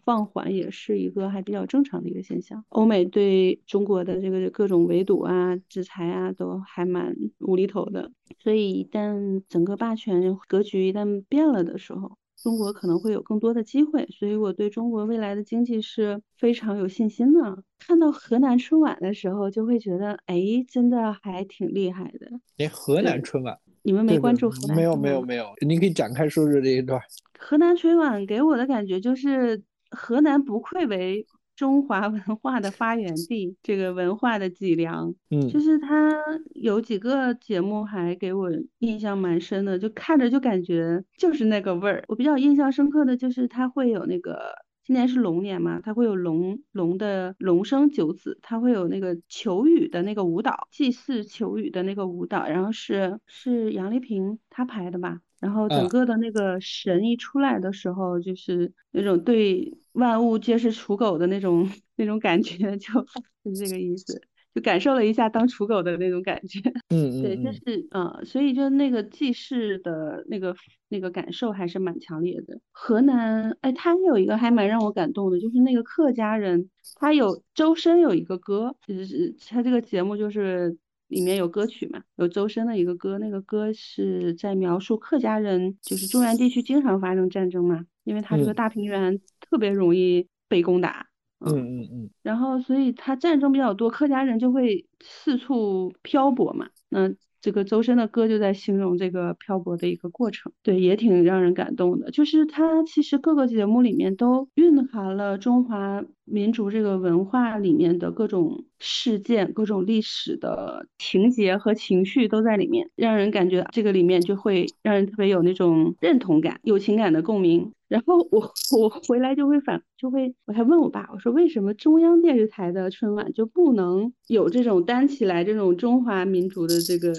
[0.05, 2.65] 放缓也是一个还比较正常的一个现象。
[2.71, 8.11] 欧美对中国的这个各种围堵啊、制裁啊，都还蛮无厘头的。
[8.39, 17.63] 所以一旦整个霸权格局一旦变了的时候，中国可能会有更多的机会，所以我对中国未来的经济是非常有信心的。
[17.79, 22.31] 看到河南春晚的时候，就会觉得，哎，真的还挺厉害的。
[22.59, 24.77] 哎，河南春晚，你们没关注河南？
[24.77, 25.47] 没有，没有，没有。
[25.67, 27.01] 你可以展开说说这一段。
[27.39, 31.27] 河南春晚给我的感觉就是，河南不愧为。
[31.59, 36.15] 中华文化的发源地，这个文化的脊梁，嗯，就是它
[36.55, 42.05] 有几个节目还给我印象蛮深的，就看着就感觉就是那个味儿。
[42.07, 44.39] 我比较印象深刻的就是它会有那个
[44.85, 55.23] 今年是龙年嘛，它会有龙龙的龙生九子，它会有那个求雨的那个舞蹈，祭祀求雨的那个舞蹈，然后是是杨丽萍她排的吧。
[55.41, 64.21] 然后整个的那个神一出来的时候，就是那种对万物皆是刍狗的那种那种感觉， 就是这个意思，
[64.55, 66.61] 就感受了一下当刍狗的那种感觉。
[66.91, 70.57] 嗯嗯，对，就是嗯，所以就那个祭祀的那个
[70.89, 72.61] 那个感受还是蛮强烈的。
[72.73, 80.77] 河南，哎，他有一个还蛮让我感动的，就是那个客家人，他有周深有一个歌，就是他这个节目就是。
[81.09, 82.03] 里面有歌曲嘛？
[82.17, 91.07] 有周深的一个歌，那个歌是在描述客家人，就是中原地区经常发生战争嘛，因为他这个大平原特别容易被攻打。
[91.41, 92.11] 嗯嗯嗯。
[92.23, 96.69] 然后，所以他战争比较多，客家人就会四处漂泊嘛。
[96.89, 97.09] 那
[97.41, 102.11] 这个周深的歌就在形容这个漂泊的一个过程，对，也挺让人感动的。
[102.11, 117.73] 就是他其实各个节目里面都蕴含了中华民族这个文化里面的各种事件、各种历史的情节和情绪都在里面，让人感觉这个里面就会让人特别有那种认同感、有情感的共鸣。
[117.89, 127.15] 然后我我回来就会反就会我还问我爸，我说为什么中央电视台的春晚就不能有这种担起来这种中华民族的这个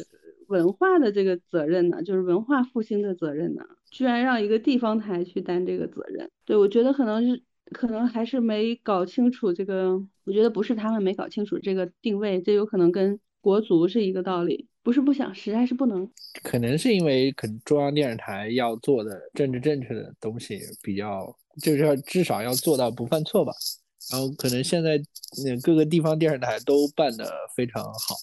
[0.48, 2.04] 文化的这个责任呢？
[2.04, 3.64] 就是文化复兴的责任呢？
[3.90, 6.30] 居然让一个地方台去担这个责任？
[6.46, 9.94] 对我觉得可能是可能还是没搞清楚这个，
[10.26, 14.68] 我觉得不是他们没搞清楚这个定位，这有可能跟国足是一个道理。
[14.82, 16.10] 不是不想，实在是不能。
[16.42, 23.52] 可能是因为，可能中央电视台要做的政治正确的东西比较，就是要至少要做到不犯错吧。
[24.12, 24.98] 然后可能现在
[25.44, 28.16] 那各个地方电视台都办得非常好。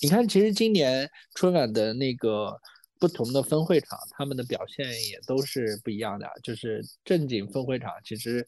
[0.00, 2.58] 你看，其实今年春晚的那个
[2.98, 6.26] 不同的分会场，他们的表现也都是不一样的。
[6.42, 8.46] 就是正经分会场其实，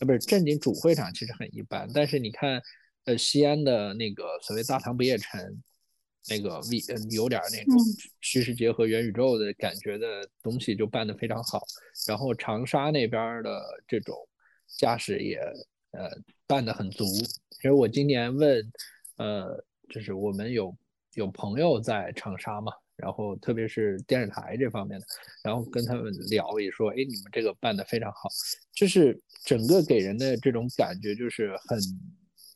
[0.00, 1.88] 呃，不是正经主会场其实很一般。
[1.94, 2.62] 但是你看，
[3.04, 5.62] 呃，西安的那个所谓大唐不夜城。
[6.28, 7.76] 那个 V 嗯有点那种
[8.20, 11.62] 虚实结合元宇宙的感觉的东西就办得非常好，
[12.08, 14.12] 然后长沙那边的这种
[14.76, 15.36] 架势也
[15.92, 16.10] 呃
[16.44, 17.04] 办得很足。
[17.04, 18.72] 其实我今年问
[19.18, 20.76] 呃就是我们有
[21.14, 25.06] 有朋友在长沙嘛，然后特别是电视台这方面的，
[25.44, 28.28] 然后跟他们聊也说，哎你们这个办得非常好，
[28.74, 31.78] 就是整个给人的这种感觉就是很。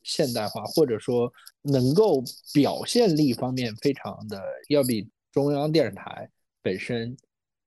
[0.03, 2.24] 现代化，或者说能够
[2.55, 6.26] 表现力方面非常的，要比中央电视台
[6.62, 7.14] 本身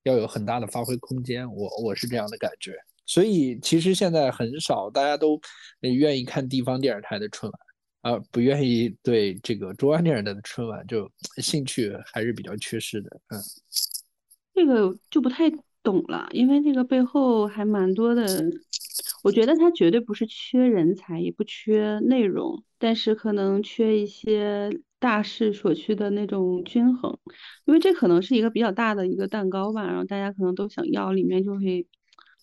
[0.01, 1.47] 要有很大的发挥空间。
[1.53, 2.75] 我我是这样的感觉。
[3.05, 5.39] 所以其实现在很少大家都
[5.81, 7.61] 愿意看地方电视台的春晚，
[8.03, 13.09] 而不愿意对这个中央电视台的春晚就兴趣还是比较缺失的。
[13.29, 13.41] 嗯，
[14.53, 15.49] 这个就不太
[15.81, 18.23] 懂了，因为这个背后还蛮多的。
[19.23, 27.17] 我觉得他绝对不是缺人才，也不缺内容，但是可能缺一些大势所趋的那种均衡，
[27.65, 31.87] 因为这可能是一个比较大的一个蛋糕吧，然后大家可能都想要，里面就会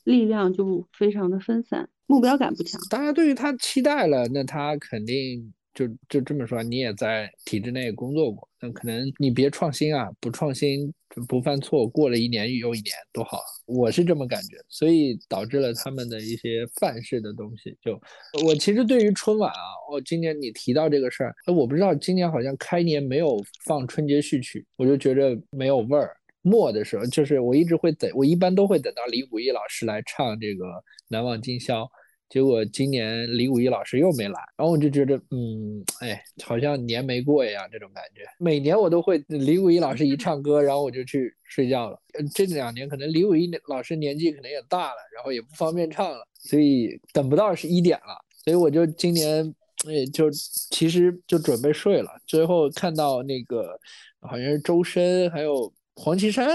[0.05, 2.81] 力量就非常的分散，目标感不强。
[2.91, 5.53] 大家对于他期待了，那他肯定。
[5.73, 10.93] 就就这么说，你也在体制内工作过，那可能你别创新啊，不创新
[11.29, 17.75] 不犯错，过了一年又一年多好，我是这么感觉，所以导致了他们的一些范式的东西。
[17.81, 17.99] 就
[18.45, 26.17] 我其实对于春晚啊，哦，今年你提到这个事儿，我不知道今年好像开年没有放春节序曲，我就觉得没有味儿。
[26.43, 30.65] 末的时候，就是我一直会等，我一般都会等到李谷一老师来唱这个
[31.09, 31.83] 《难忘今宵》。
[32.29, 38.23] 结果今年李谷一老师又没来，然后我就觉得，嗯，哎，好像年没过一样，这种感觉。
[38.39, 42.01] 每年我都会李谷一老师一唱歌，然后我就去睡觉了。
[42.33, 48.17] 这两年可能李谷一老师年纪可能也大了，然后也不方便唱了，所以等不到十一点了。
[48.45, 49.45] 所以我就今年，
[49.89, 50.31] 哎，就
[50.71, 52.11] 其实就准备睡了。
[52.29, 53.77] 最后看到那个
[54.21, 56.49] 好像是周深还有黄绮珊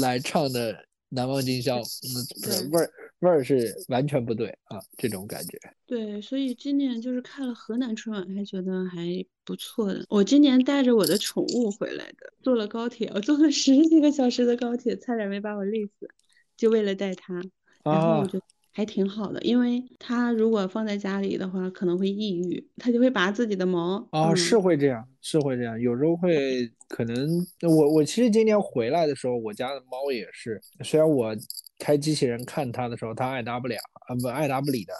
[0.00, 0.72] 来唱的
[1.08, 1.80] 《难忘今宵》，
[2.64, 2.90] 嗯，味儿。
[3.20, 5.58] 味儿是完全不对啊，这种感觉。
[5.86, 10.04] 对，所以今年就是看了河南春晚，还觉得还不错的。
[10.10, 16.06] 我今年带着我的宠物回来的，坐了高铁，我坐了十几个小时的高铁，差点没把我累死，
[16.54, 17.40] 就为了带它。
[17.82, 18.38] 然后我就。
[18.76, 24.04] 还挺好的，因为它如果放在家里的话，可能会抑郁，它就会拔自己的毛。
[24.10, 27.14] 哦，是会这样，是会这样，有时候会可能。
[27.62, 31.32] 我我其实今天回来的时候，我家的猫也是，虽然我
[31.78, 33.76] 开机器人看它的时候，它爱答不了
[34.08, 34.92] 啊，不爱答不理的。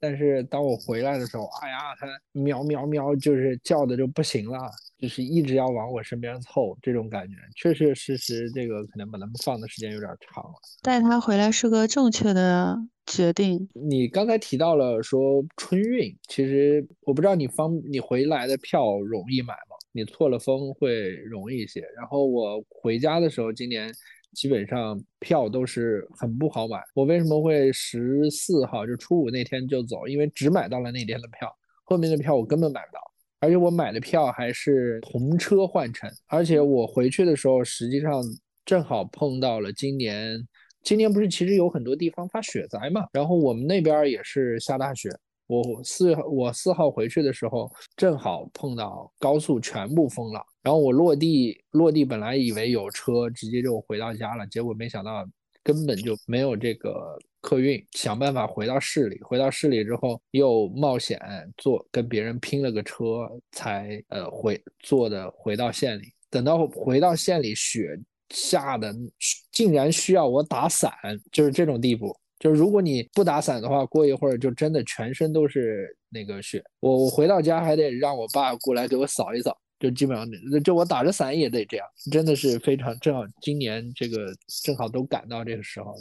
[0.00, 4.56] 但是当我回来的时候，哎呀，它喵喵喵，就是叫的就不行了，
[4.96, 10.52] 就是一直要往我身边凑，这种感觉，确确实实，这个可能把它们放的时间有点长了。
[10.82, 12.78] 带它回来是个正确的
[13.08, 13.68] 决定。
[13.74, 19.76] 你刚才提到了说春运，其实我不知道你方你回来的票容易买吗？
[19.92, 21.80] 你错了峰会容易一些。
[21.96, 23.92] 然后我回家的时候，今年。
[24.34, 26.78] 基本上票都是很不好买。
[26.92, 30.06] 我为什么会十四号就初五那天就走？
[30.06, 31.50] 因为只买到了那天的票，
[31.84, 33.00] 后面的票我根本买不到。
[33.40, 36.08] 而且我买的票还是同车换乘。
[36.26, 38.22] 而且我回去的时候，实际上
[38.66, 40.46] 正好碰到了今年，
[40.88, 43.06] 今年不是其实有很多地方发雪灾嘛？
[43.12, 45.10] 然后我们那边也是下大雪。
[45.46, 50.42] 我四我四号回去的时候，正好碰到高速全部封了。
[50.62, 54.46] 然后我落地落地，本来以为有车，直接就回到家了。
[54.46, 55.28] 结果没想到
[55.62, 59.20] 根本就没有这个客运，想办法回到市里。
[59.20, 61.20] 回到市里之后，又冒险
[61.58, 66.14] 坐跟别人拼了个车，才呃回坐的回到县里。
[66.30, 67.98] 等到回到县里，雪
[68.30, 68.94] 下的
[69.52, 70.92] 竟然需要我打伞，
[71.32, 72.16] 就是这种地步。
[72.38, 76.62] 就是如果你不打伞的话，过一会儿就真的全身都是那个雪。
[76.80, 80.24] 我我回到家还得让我爸过来给我扫一扫，就基本上
[80.62, 83.22] 就我打着伞也得这样，真的是非常正好。
[83.40, 85.98] 今年这个正好都赶到这个时候了。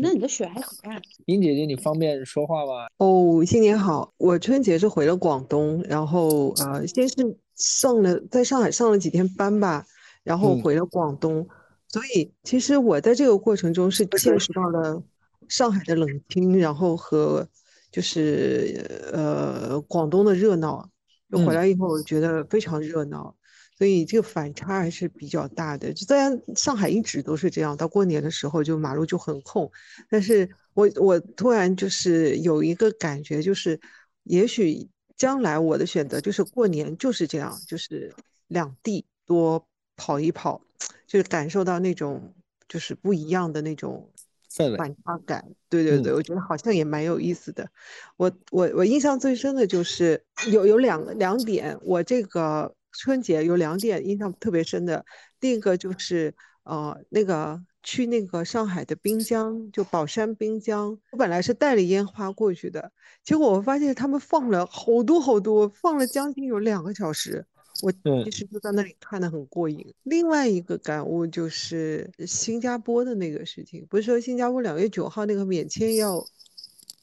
[0.00, 1.00] 那你的雪还很大。
[1.26, 2.88] 英姐姐，你方便说话吗？
[2.98, 7.14] 哦，新年好，我春节是回了广东，然后啊，先是
[7.54, 9.86] 上了在上海上了几天班吧，
[10.28, 11.48] 然后回了广东，
[11.88, 15.02] 所以其实我在这个过程中是见识到了。
[15.48, 17.48] 上海的冷清，然后和
[17.90, 20.86] 就是呃广东的热闹，
[21.30, 23.34] 回来以后我觉得非常热闹，
[23.78, 25.94] 所以这个反差还是比较大的。
[25.94, 29.72] 虽然上海一直都是这样，到过年的时候就马路就很空，
[30.10, 33.80] 但是我我突然就是有一个感觉，就是
[34.24, 38.14] 也许将来我的选择就是过年就是这样，就是
[38.48, 39.66] 两地多
[39.98, 40.62] 跑一跑，
[41.06, 42.32] 就是感受到那种
[42.66, 44.10] 就是不一样的那种
[44.50, 44.76] 氛围。
[44.78, 47.68] 反差感，对对对，我觉得好像也蛮有意思的。
[48.16, 55.04] 我我我印象最深的就是有有两两点，我这个春节有两点印象特别深的。
[55.40, 62.92] 第一个就是呃那个去那个上海的滨江，就宝山滨江，我本来是带了烟花过去的，
[63.24, 67.46] 结果我发现他们放了好多好多，放了将近有两个小时。
[67.82, 67.92] 我
[68.24, 69.94] 其实就在那里看的很过瘾。
[70.02, 76.24] 另外一个感悟就是新加坡的那个事情，不是说新加坡两月九号那个免签要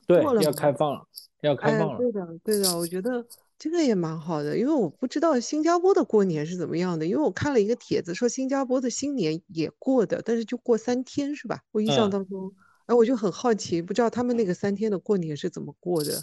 [0.06, 1.08] 对要开放了，
[1.42, 1.98] 要开放了。
[1.98, 3.26] 对的，对的，我觉得
[3.58, 11.62] 这个也蛮好的，因为我不知道新加坡的过年是怎么样的，因为我看了一个帖子说新加坡的新年也过的，但是就过三天是吧？
[11.72, 12.52] 我印象当中，
[12.88, 16.22] 哎，我就很好奇，不知道他们那个三天的过年是怎么过的。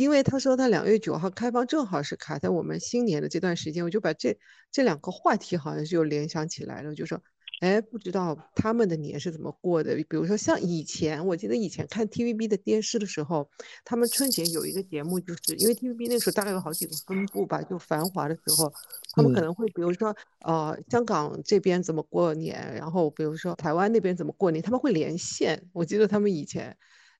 [0.00, 4.38] 因为他说他两月九号开放，正好是卡在我们新年的这段时间，我就把这
[4.72, 7.20] 这两个话题好像就联想起来了，就说，
[7.60, 9.94] 哎，不知道他们的年是怎么过的。
[9.96, 13.50] 比如说像以前，我记得以前看 TVB 的电视的时候，
[13.84, 18.72] 他们春节有一个节目，就是因为 TVB 那时候大概有好几个分部吧，就繁华的时候，
[19.14, 25.68] 他们可能会比如说，呃，香港这边怎么过年，然后比如说台湾那边怎么过年，他们会连线。
[25.74, 26.74] 我记得他们以前，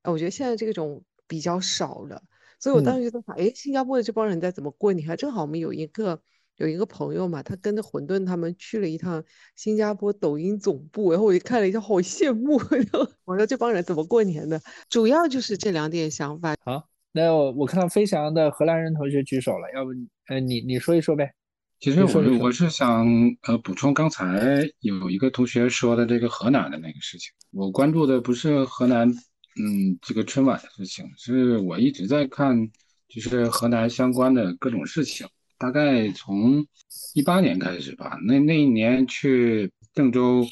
[0.04, 2.22] 我觉得现在这种比较少了。
[2.60, 5.16] 所以我当时就在想，哎，新加坡的这帮人在怎么过年？
[5.16, 6.20] 正好我们有一个
[6.56, 9.24] 有一个朋友嘛，他跟着混沌他们去了一趟
[9.56, 12.60] 新加坡抖音总部，然后我就看了一下，好羡慕。
[13.24, 14.60] 我说这帮人怎么过年的？
[14.90, 16.54] 主要就是这两点想法。
[16.62, 19.92] 好，那我我看到飞翔的荷兰人同学举手了，要不，
[20.28, 21.32] 呃，你你说一说呗。
[21.78, 23.08] 其实我我是想
[23.44, 29.10] 呃补充刚才有一个同学说的这个河南的那个事情，我关注的不是河南。
[29.56, 32.70] 嗯，这个春晚的事情是我一直在看，
[33.08, 35.26] 就是河南相关的各种事情。
[35.58, 36.66] 大概从
[37.14, 40.46] 一八年开始吧，那那一年去郑州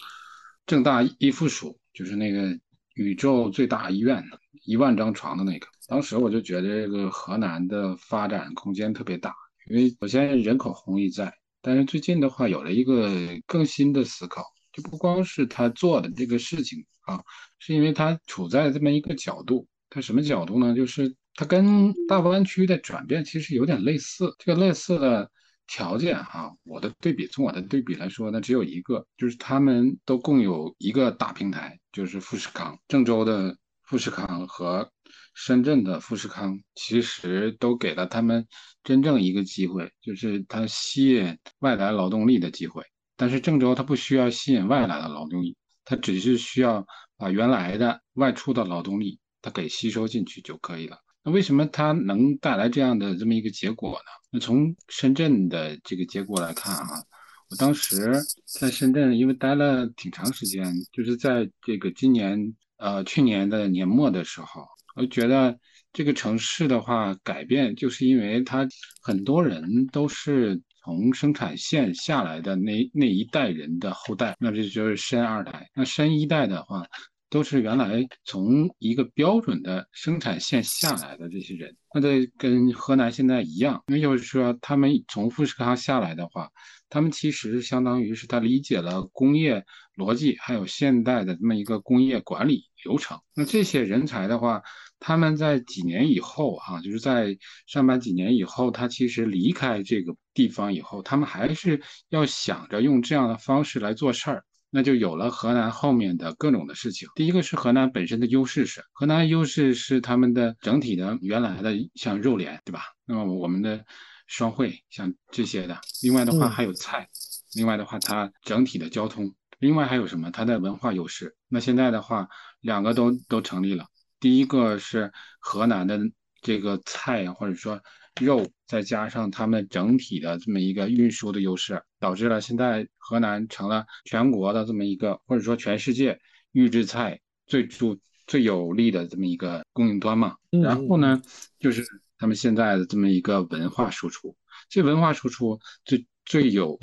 [0.66, 2.58] 郑大一附属，就是那个
[2.94, 4.22] 宇宙最大医院，
[4.64, 5.66] 一万张床的那个。
[5.86, 9.32] 当时我就觉得这个河南的发展空间特别大，
[9.70, 11.32] 因为首先人口红利在，
[11.62, 13.10] 但是最近的话有了一个
[13.46, 14.44] 更新的思考。
[14.70, 17.24] 就不光是他做的这个事情啊，
[17.58, 20.74] 是因为它处在这么一个角度，它什么角度呢？
[20.74, 24.34] 就是它跟大湾区的转变其实有点类似。
[24.38, 25.30] 这个类似的
[25.66, 32.78] 条件啊，我的对比，从我的对比来说呢，只有一个，就是他们都共有一个大平台，就是富士康。
[32.88, 34.90] 郑州的富士康和
[35.34, 38.46] 深圳的富士康，其实都给了他们
[38.84, 42.82] 真正一个机会，就是它吸引外来劳动力的机会。
[43.16, 45.56] 但是郑州它不需要吸引外来的劳动力，
[45.88, 46.86] 它只是需要
[47.16, 50.98] 把原来的外出的劳动力它给吸收进去就可以了。
[51.24, 54.10] 那为什么它能带来这样的这么一个结果呢？
[54.30, 57.02] 那从深圳的这个结果来看啊。
[57.48, 58.12] 我当时
[58.44, 64.66] 在深圳，因为待了挺长时间，就是在这个今年呃去年的年末的时候，
[64.96, 65.58] 我觉得
[65.94, 68.68] 这个城市的话改变，就是因为它
[69.00, 75.68] 很多人都是从生产线下来的那那一代人的后代，那这就是深二代。
[75.74, 76.82] 那深一代的话，
[77.28, 86.48] 都是原来从一个标准的生产线下来的这些人，那这跟河南现在一样，因为就是说他们从富士康下来的话。
[86.90, 89.62] 他们其实相当于是他理解了工业
[89.94, 93.20] 逻辑，还有现代的这么一个工业管理流程。
[93.34, 94.62] 那这些人才的话，
[95.00, 97.36] 他们在几年以后，哈，就是在
[97.66, 104.44] 上班几年以后，他其实离开这个地方以后，他们还是要想着用这样的方式来做事儿。
[104.70, 107.08] 那就有了河南后面的各种的事情。
[107.14, 112.82] 第一个是河南本身的优势是，河南优势是他们的整体的原来的像肉联，对吧？
[113.06, 113.84] 那么我们的。
[114.30, 117.08] 双汇像这些的，另外的话还有菜，
[117.54, 120.30] 另外的话它整体的交通，另外还有什么？
[120.30, 121.34] 它的文化优势。
[121.48, 122.28] 那现在的话，
[122.60, 123.86] 两个都都成立了。
[124.20, 125.98] 第一个是河南的
[126.40, 127.80] 这个菜或者说
[128.20, 136.18] 肉，再加上他们整体的这么一个运输的优势，导致了现在河南成了全国的这么一个或者说全世界
[136.52, 140.36] 预制菜最主最有利的这么一个供应端嘛。
[140.50, 141.20] 然后呢，
[141.58, 141.86] 就是。
[142.20, 144.36] 他们现在的这么一个文化输出，
[144.68, 146.76] 这文化输出最最有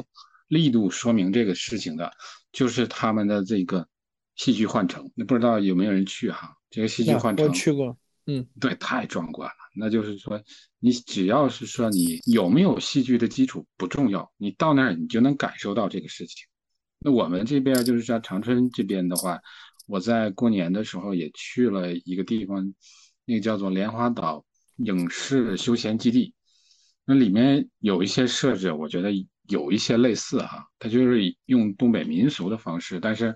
[0.47, 2.09] 力度说明这个事情的，
[2.53, 3.85] 就是他们的这个
[4.37, 5.11] 戏剧换乘。
[5.13, 6.55] 那不知道有没有人去哈？
[6.75, 9.55] 这个戏剧换乘，我去过，嗯，对，太壮观了。
[9.77, 10.43] 那就是说，
[10.79, 16.45] 你只要是说你有没有戏剧的基础不重要，你到那儿你就能感受到这个事情。
[16.99, 19.39] 那我们这边就是在长春这边的话，
[19.87, 22.73] 我在过年的时候也去了一个地方，
[23.23, 24.45] 那个叫做莲花岛。
[24.79, 26.33] 影视休闲基地，
[27.05, 29.09] 那里面有一些设置，我觉得
[29.47, 33.33] 有一些类似哈，它就是用东北民俗的方式，但是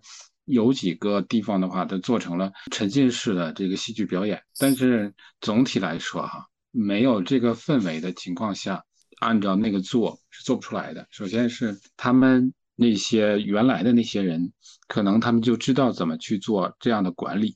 [0.50, 4.42] 有几个地方的话，它做成了沉浸式的这个戏剧表演。
[4.58, 8.84] 但是总体来说哈，没有这个氛围的情况下，
[9.20, 11.08] 按照那个做是做不出来的。
[11.12, 14.52] 首先是他们那些原来的那些人，
[14.88, 17.56] 可能他们就知道怎么去做这样的管理。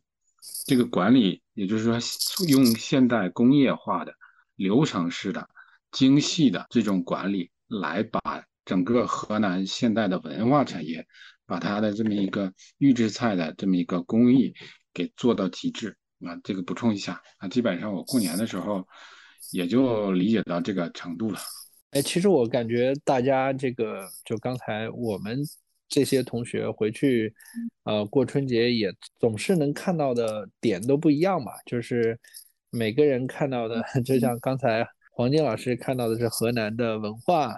[0.68, 4.14] 这个管理，也就是说，用现代工业化的、
[4.56, 5.50] 流程式的、
[5.92, 11.06] 精细的这种管理，来把整个河南现代的文化产业，
[11.46, 14.54] 把它的这么一个预制菜的这么一个工艺
[14.94, 16.40] 给做到极致啊。
[16.44, 18.88] 这个补充一下啊，基本上我过年的时候
[19.52, 21.40] 也就理解到这个程度了。
[21.92, 25.40] 哎，其实我感觉大家这个，就刚才我们。
[25.90, 27.32] 这些同学回去，
[27.84, 31.52] 呃，过春节也总是能看到的点都不一样吧？
[31.68, 32.20] 就是
[32.72, 37.56] 每个人看到的， 就像刚才黄金老师看到的是河南的文化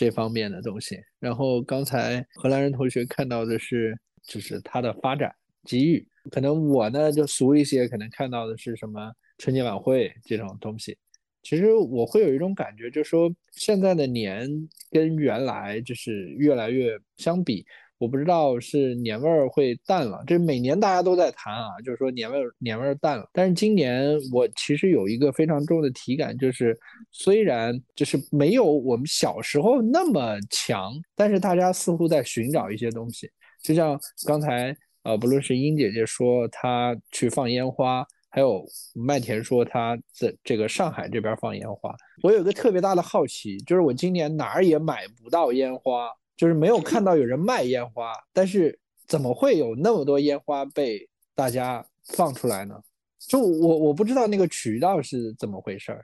[0.00, 5.30] 这方面的东西，然后刚才荷兰人同学看到的是就是它的发展
[5.64, 6.08] 机遇。
[6.30, 10.96] 可能我呢就俗一些，可能看到的是什么春节晚会这种东西。
[11.42, 14.48] 其实我会有一种感觉，就是说现在的年
[14.90, 17.66] 跟原来就是越来越相比，
[18.00, 20.24] 我不知道是年味儿会淡了。
[20.26, 23.28] 这每年大家都在谈啊，就是说年味儿年味儿淡了。
[23.30, 26.74] 但是今年我其实有一个非常重的体感，就是
[27.12, 33.30] 虽然就是没有我们小时候那么强，但是大家似乎在寻找一些东西。
[33.62, 38.02] 就像刚才呃，不论是英姐姐说她去放烟花。
[38.32, 41.92] 还有麦田说他在这个上海这边放烟花，
[42.22, 46.08] 我有个特别大的好奇，就是我今年哪儿也买不到烟花，
[46.40, 52.82] 就是没有看到有人卖烟花，但是怎么会有那么多烟花被大家放出来呢？
[53.28, 56.02] 就我我不知道那个渠道是怎么回事儿，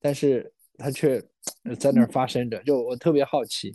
[0.00, 1.22] 但是它却
[1.78, 3.72] 在那儿发生着，就我特别好奇。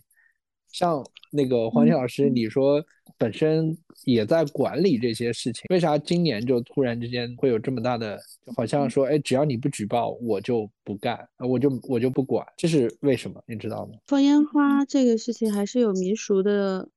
[0.67, 1.01] 像
[1.31, 2.83] 那个黄金老师，你说
[3.21, 13.39] 本身也在管理这些事情，为啥今年就突然之间会有这么大的，就好像说，哎，只要你不举报，我就不干，我就我就不管，这是为什么？
[13.45, 13.91] 你知道吗？
[14.07, 16.89] 放烟花这个事情还是有民俗的，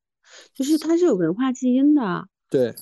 [0.55, 2.27] 就是它是有文化基因的。
[2.49, 2.75] 对，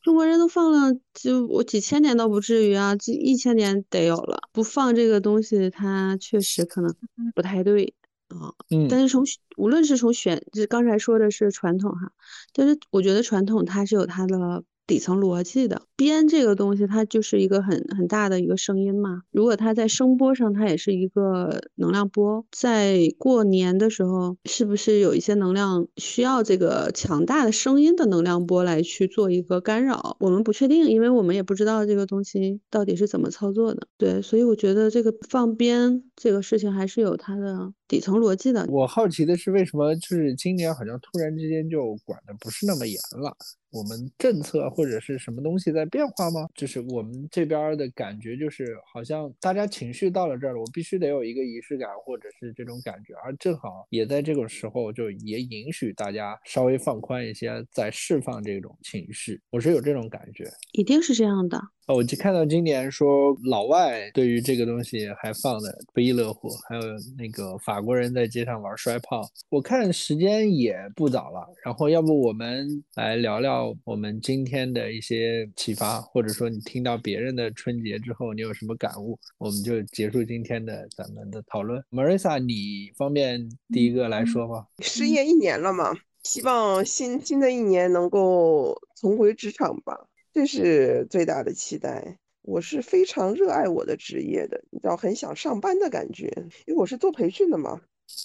[0.00, 4.38] 中国人都放了，就我几千年倒不至于啊，这一千年得有了。
[4.54, 6.96] 不放这个东西，它确实可能
[7.34, 7.92] 不太对。
[8.28, 9.24] 啊，嗯，但是从
[9.56, 12.12] 无论是从选，就是刚才说的是传统哈，
[12.52, 19.22] 但是我觉得传统它是有它的底层逻辑的，鞭这个东西，它就是一个很很大的一个声音嘛。
[19.32, 22.44] 如果它在声波上，它也是一个能量波。
[22.52, 30.16] 在过年的时候，是不是有一些能量需要这个强大的声音的能量波来去做一个干扰？
[30.20, 33.88] 我们不确定，因为我们也不知道这个东西到底是怎么操作的。
[33.96, 38.64] 对，所以我觉得这个放鞭这个事情还是有它的底层逻辑的。
[38.68, 43.36] 我好奇的是，为什么就是今年好像突然之间就管的不是那么严了？
[43.76, 46.48] 我们政策或者是什么东西在变化吗？
[46.54, 59.40] 就是我们这边的感觉，就是好像大家情绪到了这儿了，我必须得有一个仪式感，或者是这种感觉，而正好也在这个时候，就也允许大家稍微放宽一些，再释放这种情绪。
[59.50, 61.60] 我是有这种感觉，一定是这样的。
[61.86, 66.82] 哦，我就看到今年说老外对于这个东西还放的不亦乐乎，还有
[67.16, 69.22] 那个法国人在街上玩摔炮。
[69.50, 72.66] 我看时间也不早了，然后要不我们
[72.96, 81.80] 来聊聊我们今天的一些启发，或者说你听到别人的春节之后你有什么感悟，我们就结束今天的咱们的讨论。
[81.92, 84.66] Marissa，你方便第一个来说吗？
[84.80, 89.96] 失业一年了嘛，希望新新的一年能够重回职场吧。
[90.36, 92.18] 这是最大的期待。
[92.42, 96.30] 我是非常热爱我的职业的，你知道，很想上班的感觉。
[96.66, 97.80] 因为我是做培训的嘛。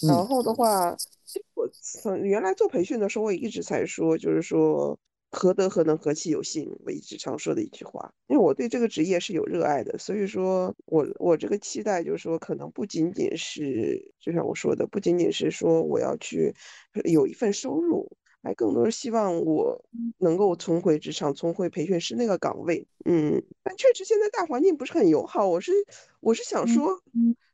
[0.06, 0.94] 然后的话，
[1.54, 1.66] 我
[2.02, 5.00] 从原来做培训的时候，我也一直在说，就是说，
[5.30, 8.12] 何德何能，何其有幸，我一直常说的一句话。
[8.26, 16.54] 因为我对这个职业是有热爱的，所以说我我这个期待就是说，可能不仅仅是就像我说的，不仅仅是说我要去
[17.04, 18.18] 有一份收入。
[18.42, 19.84] 还更多是希望我
[20.18, 22.86] 能够重回职场，重回培训师那个岗位。
[23.04, 25.48] 嗯，但确实现在大环境不是很友好。
[25.48, 25.72] 我是
[26.20, 27.00] 我是想说，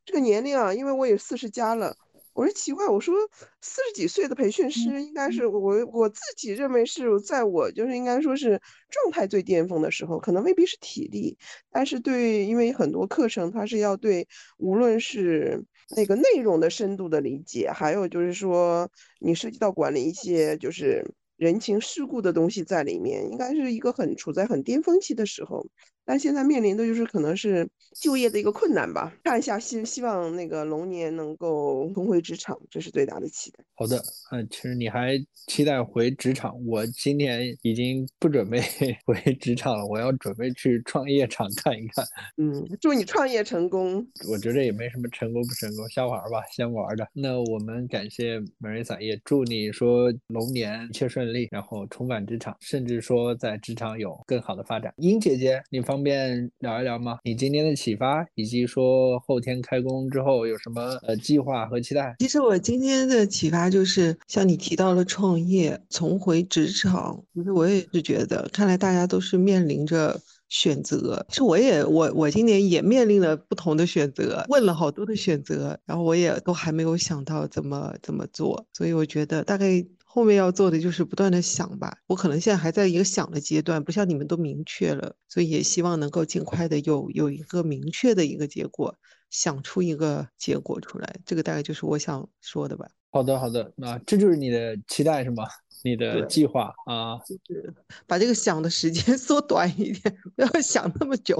[0.04, 1.94] 这个年龄啊，因为我也四十加了。
[2.34, 3.16] 我是奇怪，我说
[3.60, 8.50] 四十几岁的培训师，应该是我我自己认为是在我就是应该说是
[8.90, 11.36] 状态最巅峰的时候，可能未必是体力，
[11.72, 15.64] 但是对，因为很多课程它是要对无论是
[15.96, 18.88] 那个内容的深度的理解，还有就是说
[19.20, 21.04] 你涉及到管理一些就是
[21.36, 25.66] 人情世故的东西在里面，应该是一个很处在很巅峰期的时候。
[26.08, 27.68] 但现在面临的就是可能是
[28.00, 29.12] 就业的一个困难吧。
[29.22, 33.62] 看一下，希希望那个龙年能够重回职场，这是最大的期待。
[33.74, 34.02] 好的，
[34.32, 38.58] 嗯，其实你还期待回职场，我今年已经不准备
[39.04, 42.02] 回职场了，我要准备去创业场看一看。
[42.38, 44.02] 嗯，祝你创业成功。
[44.30, 47.06] 我觉得也没什么成功不成功，瞎玩吧，先玩的。
[47.12, 54.94] 那我们感谢 Marissa，也祝你说龙年一切顺利，然后重返职场，甚至说在职场有更好的发展。
[54.96, 55.97] 英姐姐，你方。
[55.98, 57.18] 方便聊一聊吗？
[57.24, 62.14] 你今天的启发，以及说后天开工之后有什么呃计划和期待？
[62.20, 71.26] 其实我今天的启发就是，像你提到了创业、重回职场，其实我也是觉得，看来大家都是面临着选择。
[71.30, 79.84] 其实我也我我今年也面临了不同的选择，问了好多的选择，然后我也都还没有想到怎么怎么做，所以我觉得大概。
[80.10, 88.96] 后面要做的就是不断的想吧，我可能现在还在一个想的阶段，不像你们都明确了，所以也希望能够尽快的有有一个明确的一个结果，
[89.28, 92.88] 想出一个结果出来，这个大概就是我想说的吧。
[93.10, 95.44] 好的，好的，那这就是你的期待是吗？
[95.84, 97.72] 你的计划啊，就是
[98.06, 101.38] 把这个想的时间 缩短一点，不要想那么久。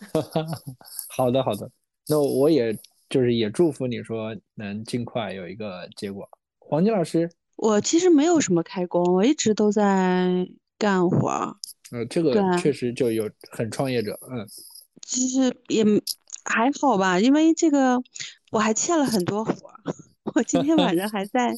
[1.14, 1.70] 好的，好的，
[2.08, 2.76] 那我也
[3.10, 6.26] 就是也祝福你说能尽快有一个结果。
[6.58, 7.30] 黄金老师。
[7.56, 10.46] 我其实没有什么开工，我一直都在
[10.78, 11.56] 干活儿。
[11.90, 14.46] 呃，这个确实就有很创业者，嗯。
[15.02, 15.84] 其实也
[16.44, 18.02] 还好吧，因为这个
[18.50, 19.80] 我还欠了很多活儿。
[20.34, 21.54] 我今天晚上还在，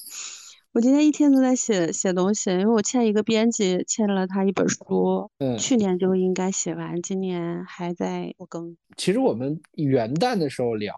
[0.72, 8.76] 我今天一天都在写写东西，因为我欠一个编辑，欠了他一本书，嗯，去年就应该写完，今年还在我更。
[8.96, 10.94] 其实我们元旦的时候聊。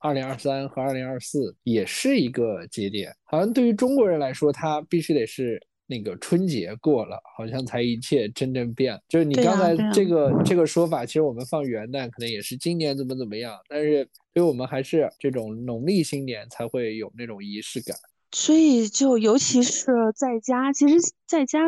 [0.00, 9.00] 二零二三和二零二四也是一个节点，好像对于中国人来说，它必须得是那个春节过了，好像才一切真正变。
[9.08, 17.96] 就是你刚才这个这个说法，其实我们放元旦可能也是今年怎么怎么样，但是对我们还是这种农历新年才会有那种仪式感。
[18.30, 20.96] 所以就尤其是在家，其实
[21.26, 21.60] 在家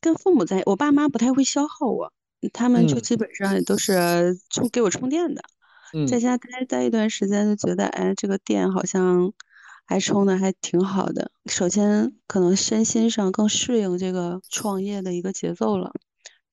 [0.00, 2.12] 跟父母在，我爸妈不太会消耗我，
[2.52, 5.42] 他们就基本上都是充给我充电的。
[6.08, 9.32] 在家待待一段时间，就觉得哎，这个店好像
[9.86, 11.30] 还充的还挺好的。
[11.46, 15.92] 首先，可能身心上更适应这个创业的一个节奏了，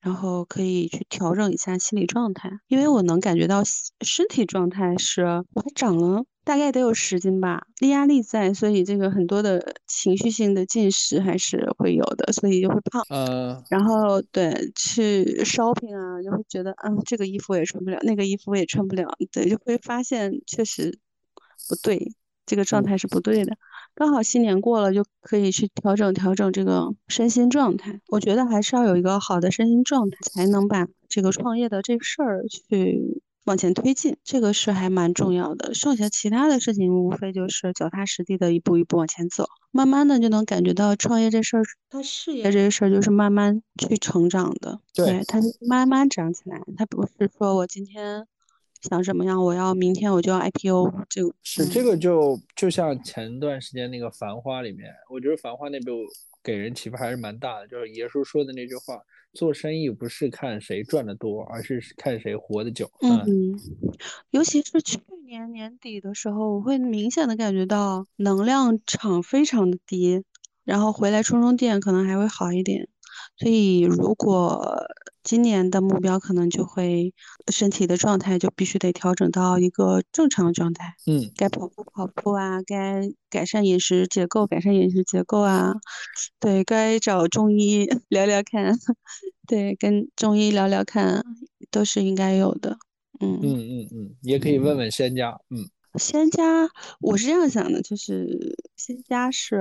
[0.00, 2.50] 然后可以去调整一下心理状态。
[2.66, 5.24] 因为我能感觉到身体状态是
[5.54, 7.66] 我还长了大概得有十斤吧。
[7.90, 13.04] 压力在，所以这个很多的情绪性的进食还是会有的，所以就会胖。
[13.10, 20.98] 呃，然后对去 shopping 啊，就会觉得，嗯，这个衣服我也穿不了，那个衣服我也穿不了，对，就会发现确实
[21.68, 22.14] 不对，
[22.46, 23.58] 这个状态是不对的。
[23.94, 28.00] 刚好新年过了，就可以去调整调整这个身心状态。
[28.08, 35.74] 我觉得还是要有一个好的身心状态，才能把这个创业的这事儿去往前推进，这个是还蛮重要的。
[35.74, 48.26] 剩下其他的事情，无非就是脚踏实地的一步一步往前走，慢慢的就能感觉到创业这事儿，他事业这事儿就是慢慢去成长的，对，它慢慢长起来，他不是说我今天。
[48.88, 49.44] 想什么样？
[49.44, 55.90] 我要明天我就要 IPO，就是这个就就像前段时间那个《繁花》里面，我觉得《繁花》那部
[56.48, 59.02] 给人启发还是蛮大的，就是爷叔说的那句话：
[59.34, 62.90] 做生意不是看谁赚的多，而是看谁活得久。
[63.02, 63.54] 嗯，
[64.30, 70.24] 尤其是去年年底的时候，我会明显的感觉到能量场非常的低，
[70.64, 72.88] 然后回来充充电可能还会好一点。
[73.36, 74.86] 所以如果
[75.22, 77.12] 今年的目标可能就会
[77.52, 85.74] 身体的状态就必须得调整到一个正常状态，嗯，该跑步跑步啊，该改善饮食结构改善饮食结构啊，
[86.40, 88.78] 对该找 中医聊聊看，
[89.46, 91.24] 对跟中医聊聊看
[91.70, 92.78] 都是应该有的，
[93.20, 93.40] 嗯。
[93.42, 96.68] 嗯嗯嗯，也可以问问仙家，嗯，仙家
[97.00, 99.56] 我是这样想的，就是仙家是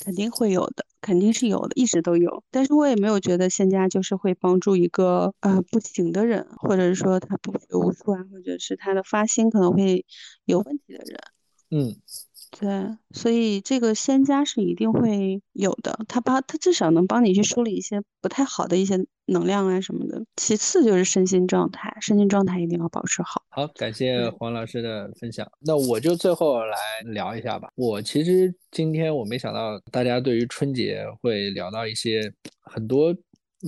[0.00, 0.86] 肯定会有的。
[1.00, 10.06] 肯定是有的，一直都有，但是我也没有觉得仙家就是会帮助一个呃不行的人，或者是说他不学无术啊，或者是他的发心可能会
[10.44, 11.18] 有问题的人，
[11.70, 11.96] 嗯，
[12.58, 12.68] 对，
[13.12, 20.22] 所以这个仙家是一定会有的，他帮他至少能帮你去梳理一些不太好的一些能量啊什么的。
[20.36, 23.42] 其次就是身心状态，身心状态一定要保持好。
[23.48, 26.76] 好，感谢黄老师的分享，那我就最后来
[27.06, 27.70] 聊一下吧。
[27.74, 28.54] 我其实。
[28.72, 32.32] 今天我没想到大家对于春节会聊到一些
[32.62, 33.14] 很多，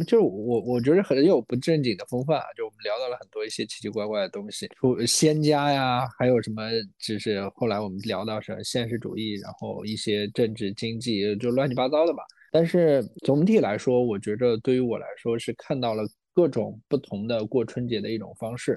[0.02, 6.62] 就是我我觉得很有不正经的风范啊，就我们聊到了很多一些奇奇怪怪的东西，说仙家呀，还有什么，
[6.98, 12.22] 就是后来我们聊到什么现实主义，然后一些政治经济，就乱七八糟的吧。
[12.50, 18.76] 但是总体来说，我觉得对于我来说是看到了各种不同的过春节的一种方式，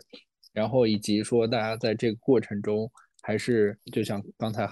[0.54, 2.90] 然后以及说大家在这个过程中
[3.22, 4.68] 还是就像刚才。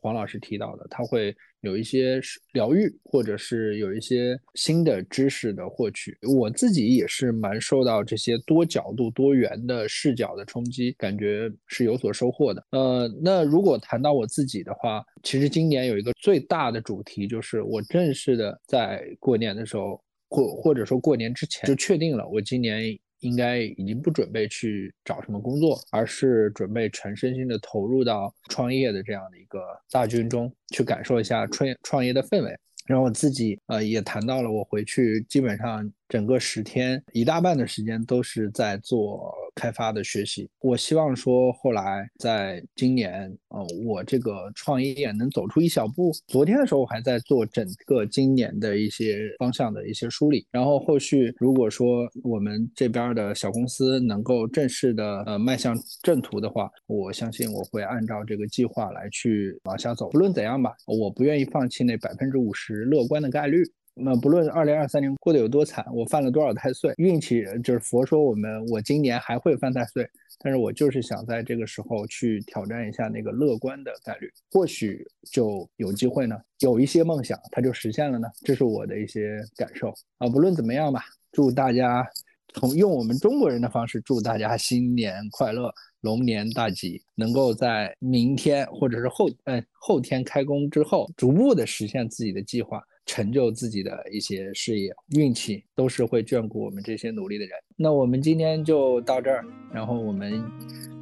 [0.00, 2.20] 黄老师提到的，他会有一些
[2.52, 6.16] 疗愈，或者是有一些新的知识的获取。
[6.36, 12.64] 我自己也是蛮受到这些多角度、多元的视角的冲击，感觉是有所收获的。
[12.70, 22.98] 呃，那如果谈到我自己的话，其实今年有一个最大的主题，就是我正式的在过年的时候，或或者说过年之前就确定了，我今年。
[23.20, 29.60] 应该已经不准备去找什么工作，而是准备全身心的投入到创业的这样的一个
[29.90, 32.56] 大军中去感受一下创业创业的氛围。
[32.86, 40.48] 然后我自己呃也谈到了，我回去基本上整个十天一大半的时间都是在做开发的学习。
[40.60, 46.12] 我希望说后来在今年呃我这个创业能走出一小步。
[46.26, 50.46] 昨天的时候我还在做整个今年的一些方向的一些梳理。
[50.50, 60.10] 然后后续如果说我们这边的小公司能够正式的呃迈向正途的话，我相信我会按照这个计划来去往下走。
[60.10, 62.84] 不论怎样吧，我不愿意放弃那百分之五十。
[62.84, 63.62] 乐观的概率，
[64.00, 80.28] 那不论二零二三年过得有多惨，我犯了多少太岁，运气就是佛说我们我今年还会犯太岁，但是我就是想在这个时候去挑战一下那个乐观的概率，或许就有机会呢，有一些梦想它就实现了呢，这是我的一些感受啊。
[80.28, 82.06] 不论怎么样吧，祝大家
[82.54, 85.72] 从用我们中国人的方式，祝大家新年快乐。
[86.02, 97.54] 龙年大吉，能够在明天或者是后嗯后天开工之后，逐步的实现自己的计划，成就自己的一些事业，运气都是会眷顾我们这些努力的人。
[97.74, 99.42] 那我们今天就到这儿，
[99.72, 100.44] 然后我们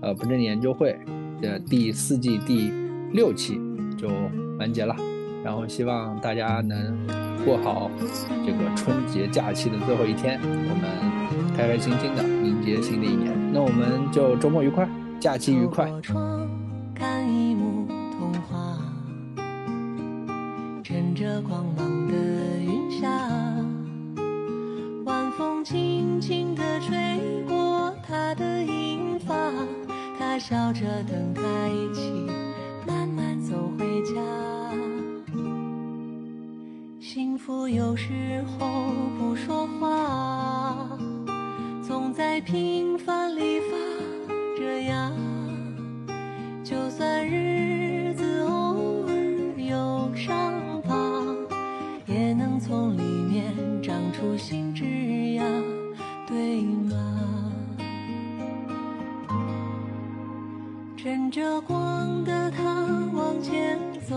[0.01, 0.97] 呃不正研究会
[1.43, 2.71] 的第四季第
[3.13, 3.61] 六期
[3.99, 4.09] 就
[4.59, 4.95] 完结了，
[5.45, 6.97] 然后希望大家能
[7.45, 7.91] 过好
[8.47, 13.53] 这个春节假期的最后一天，我们开开心心的迎接新的一年。
[13.53, 14.89] 那我们就周末愉快，
[15.19, 15.91] 假期愉快。
[16.95, 18.79] 看一幕童话，
[20.83, 21.86] 趁着光芒
[23.01, 23.09] 下，
[25.05, 26.97] 晚风轻轻地吹
[27.47, 29.35] 过她的银发，
[30.19, 32.11] 她笑着等他一起
[32.87, 34.15] 慢慢走回家。
[36.99, 40.89] 幸福有时候不说话。
[41.83, 43.77] 总在平凡里发
[44.59, 45.13] 着芽，
[46.65, 47.46] 就算日。
[61.37, 62.65] 着光的他
[63.13, 63.79] 往前
[64.09, 64.17] 走，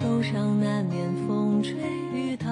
[0.00, 1.74] 路上难免风吹
[2.14, 2.48] 雨打，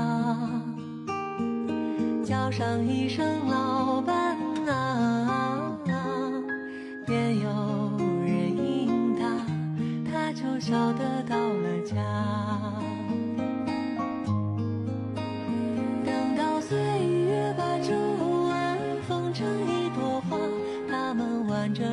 [2.23, 3.66] 叫上一声老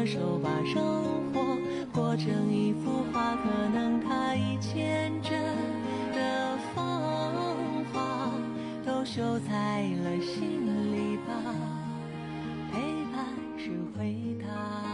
[0.05, 0.83] 手把生
[1.31, 1.57] 活
[1.93, 5.31] 过成一幅画可能他一千帧
[6.13, 7.31] 的芳
[7.93, 8.29] 华
[8.85, 11.55] 都绣在了心里吧
[12.71, 12.81] 陪
[13.13, 13.25] 伴
[13.57, 14.92] 是回答。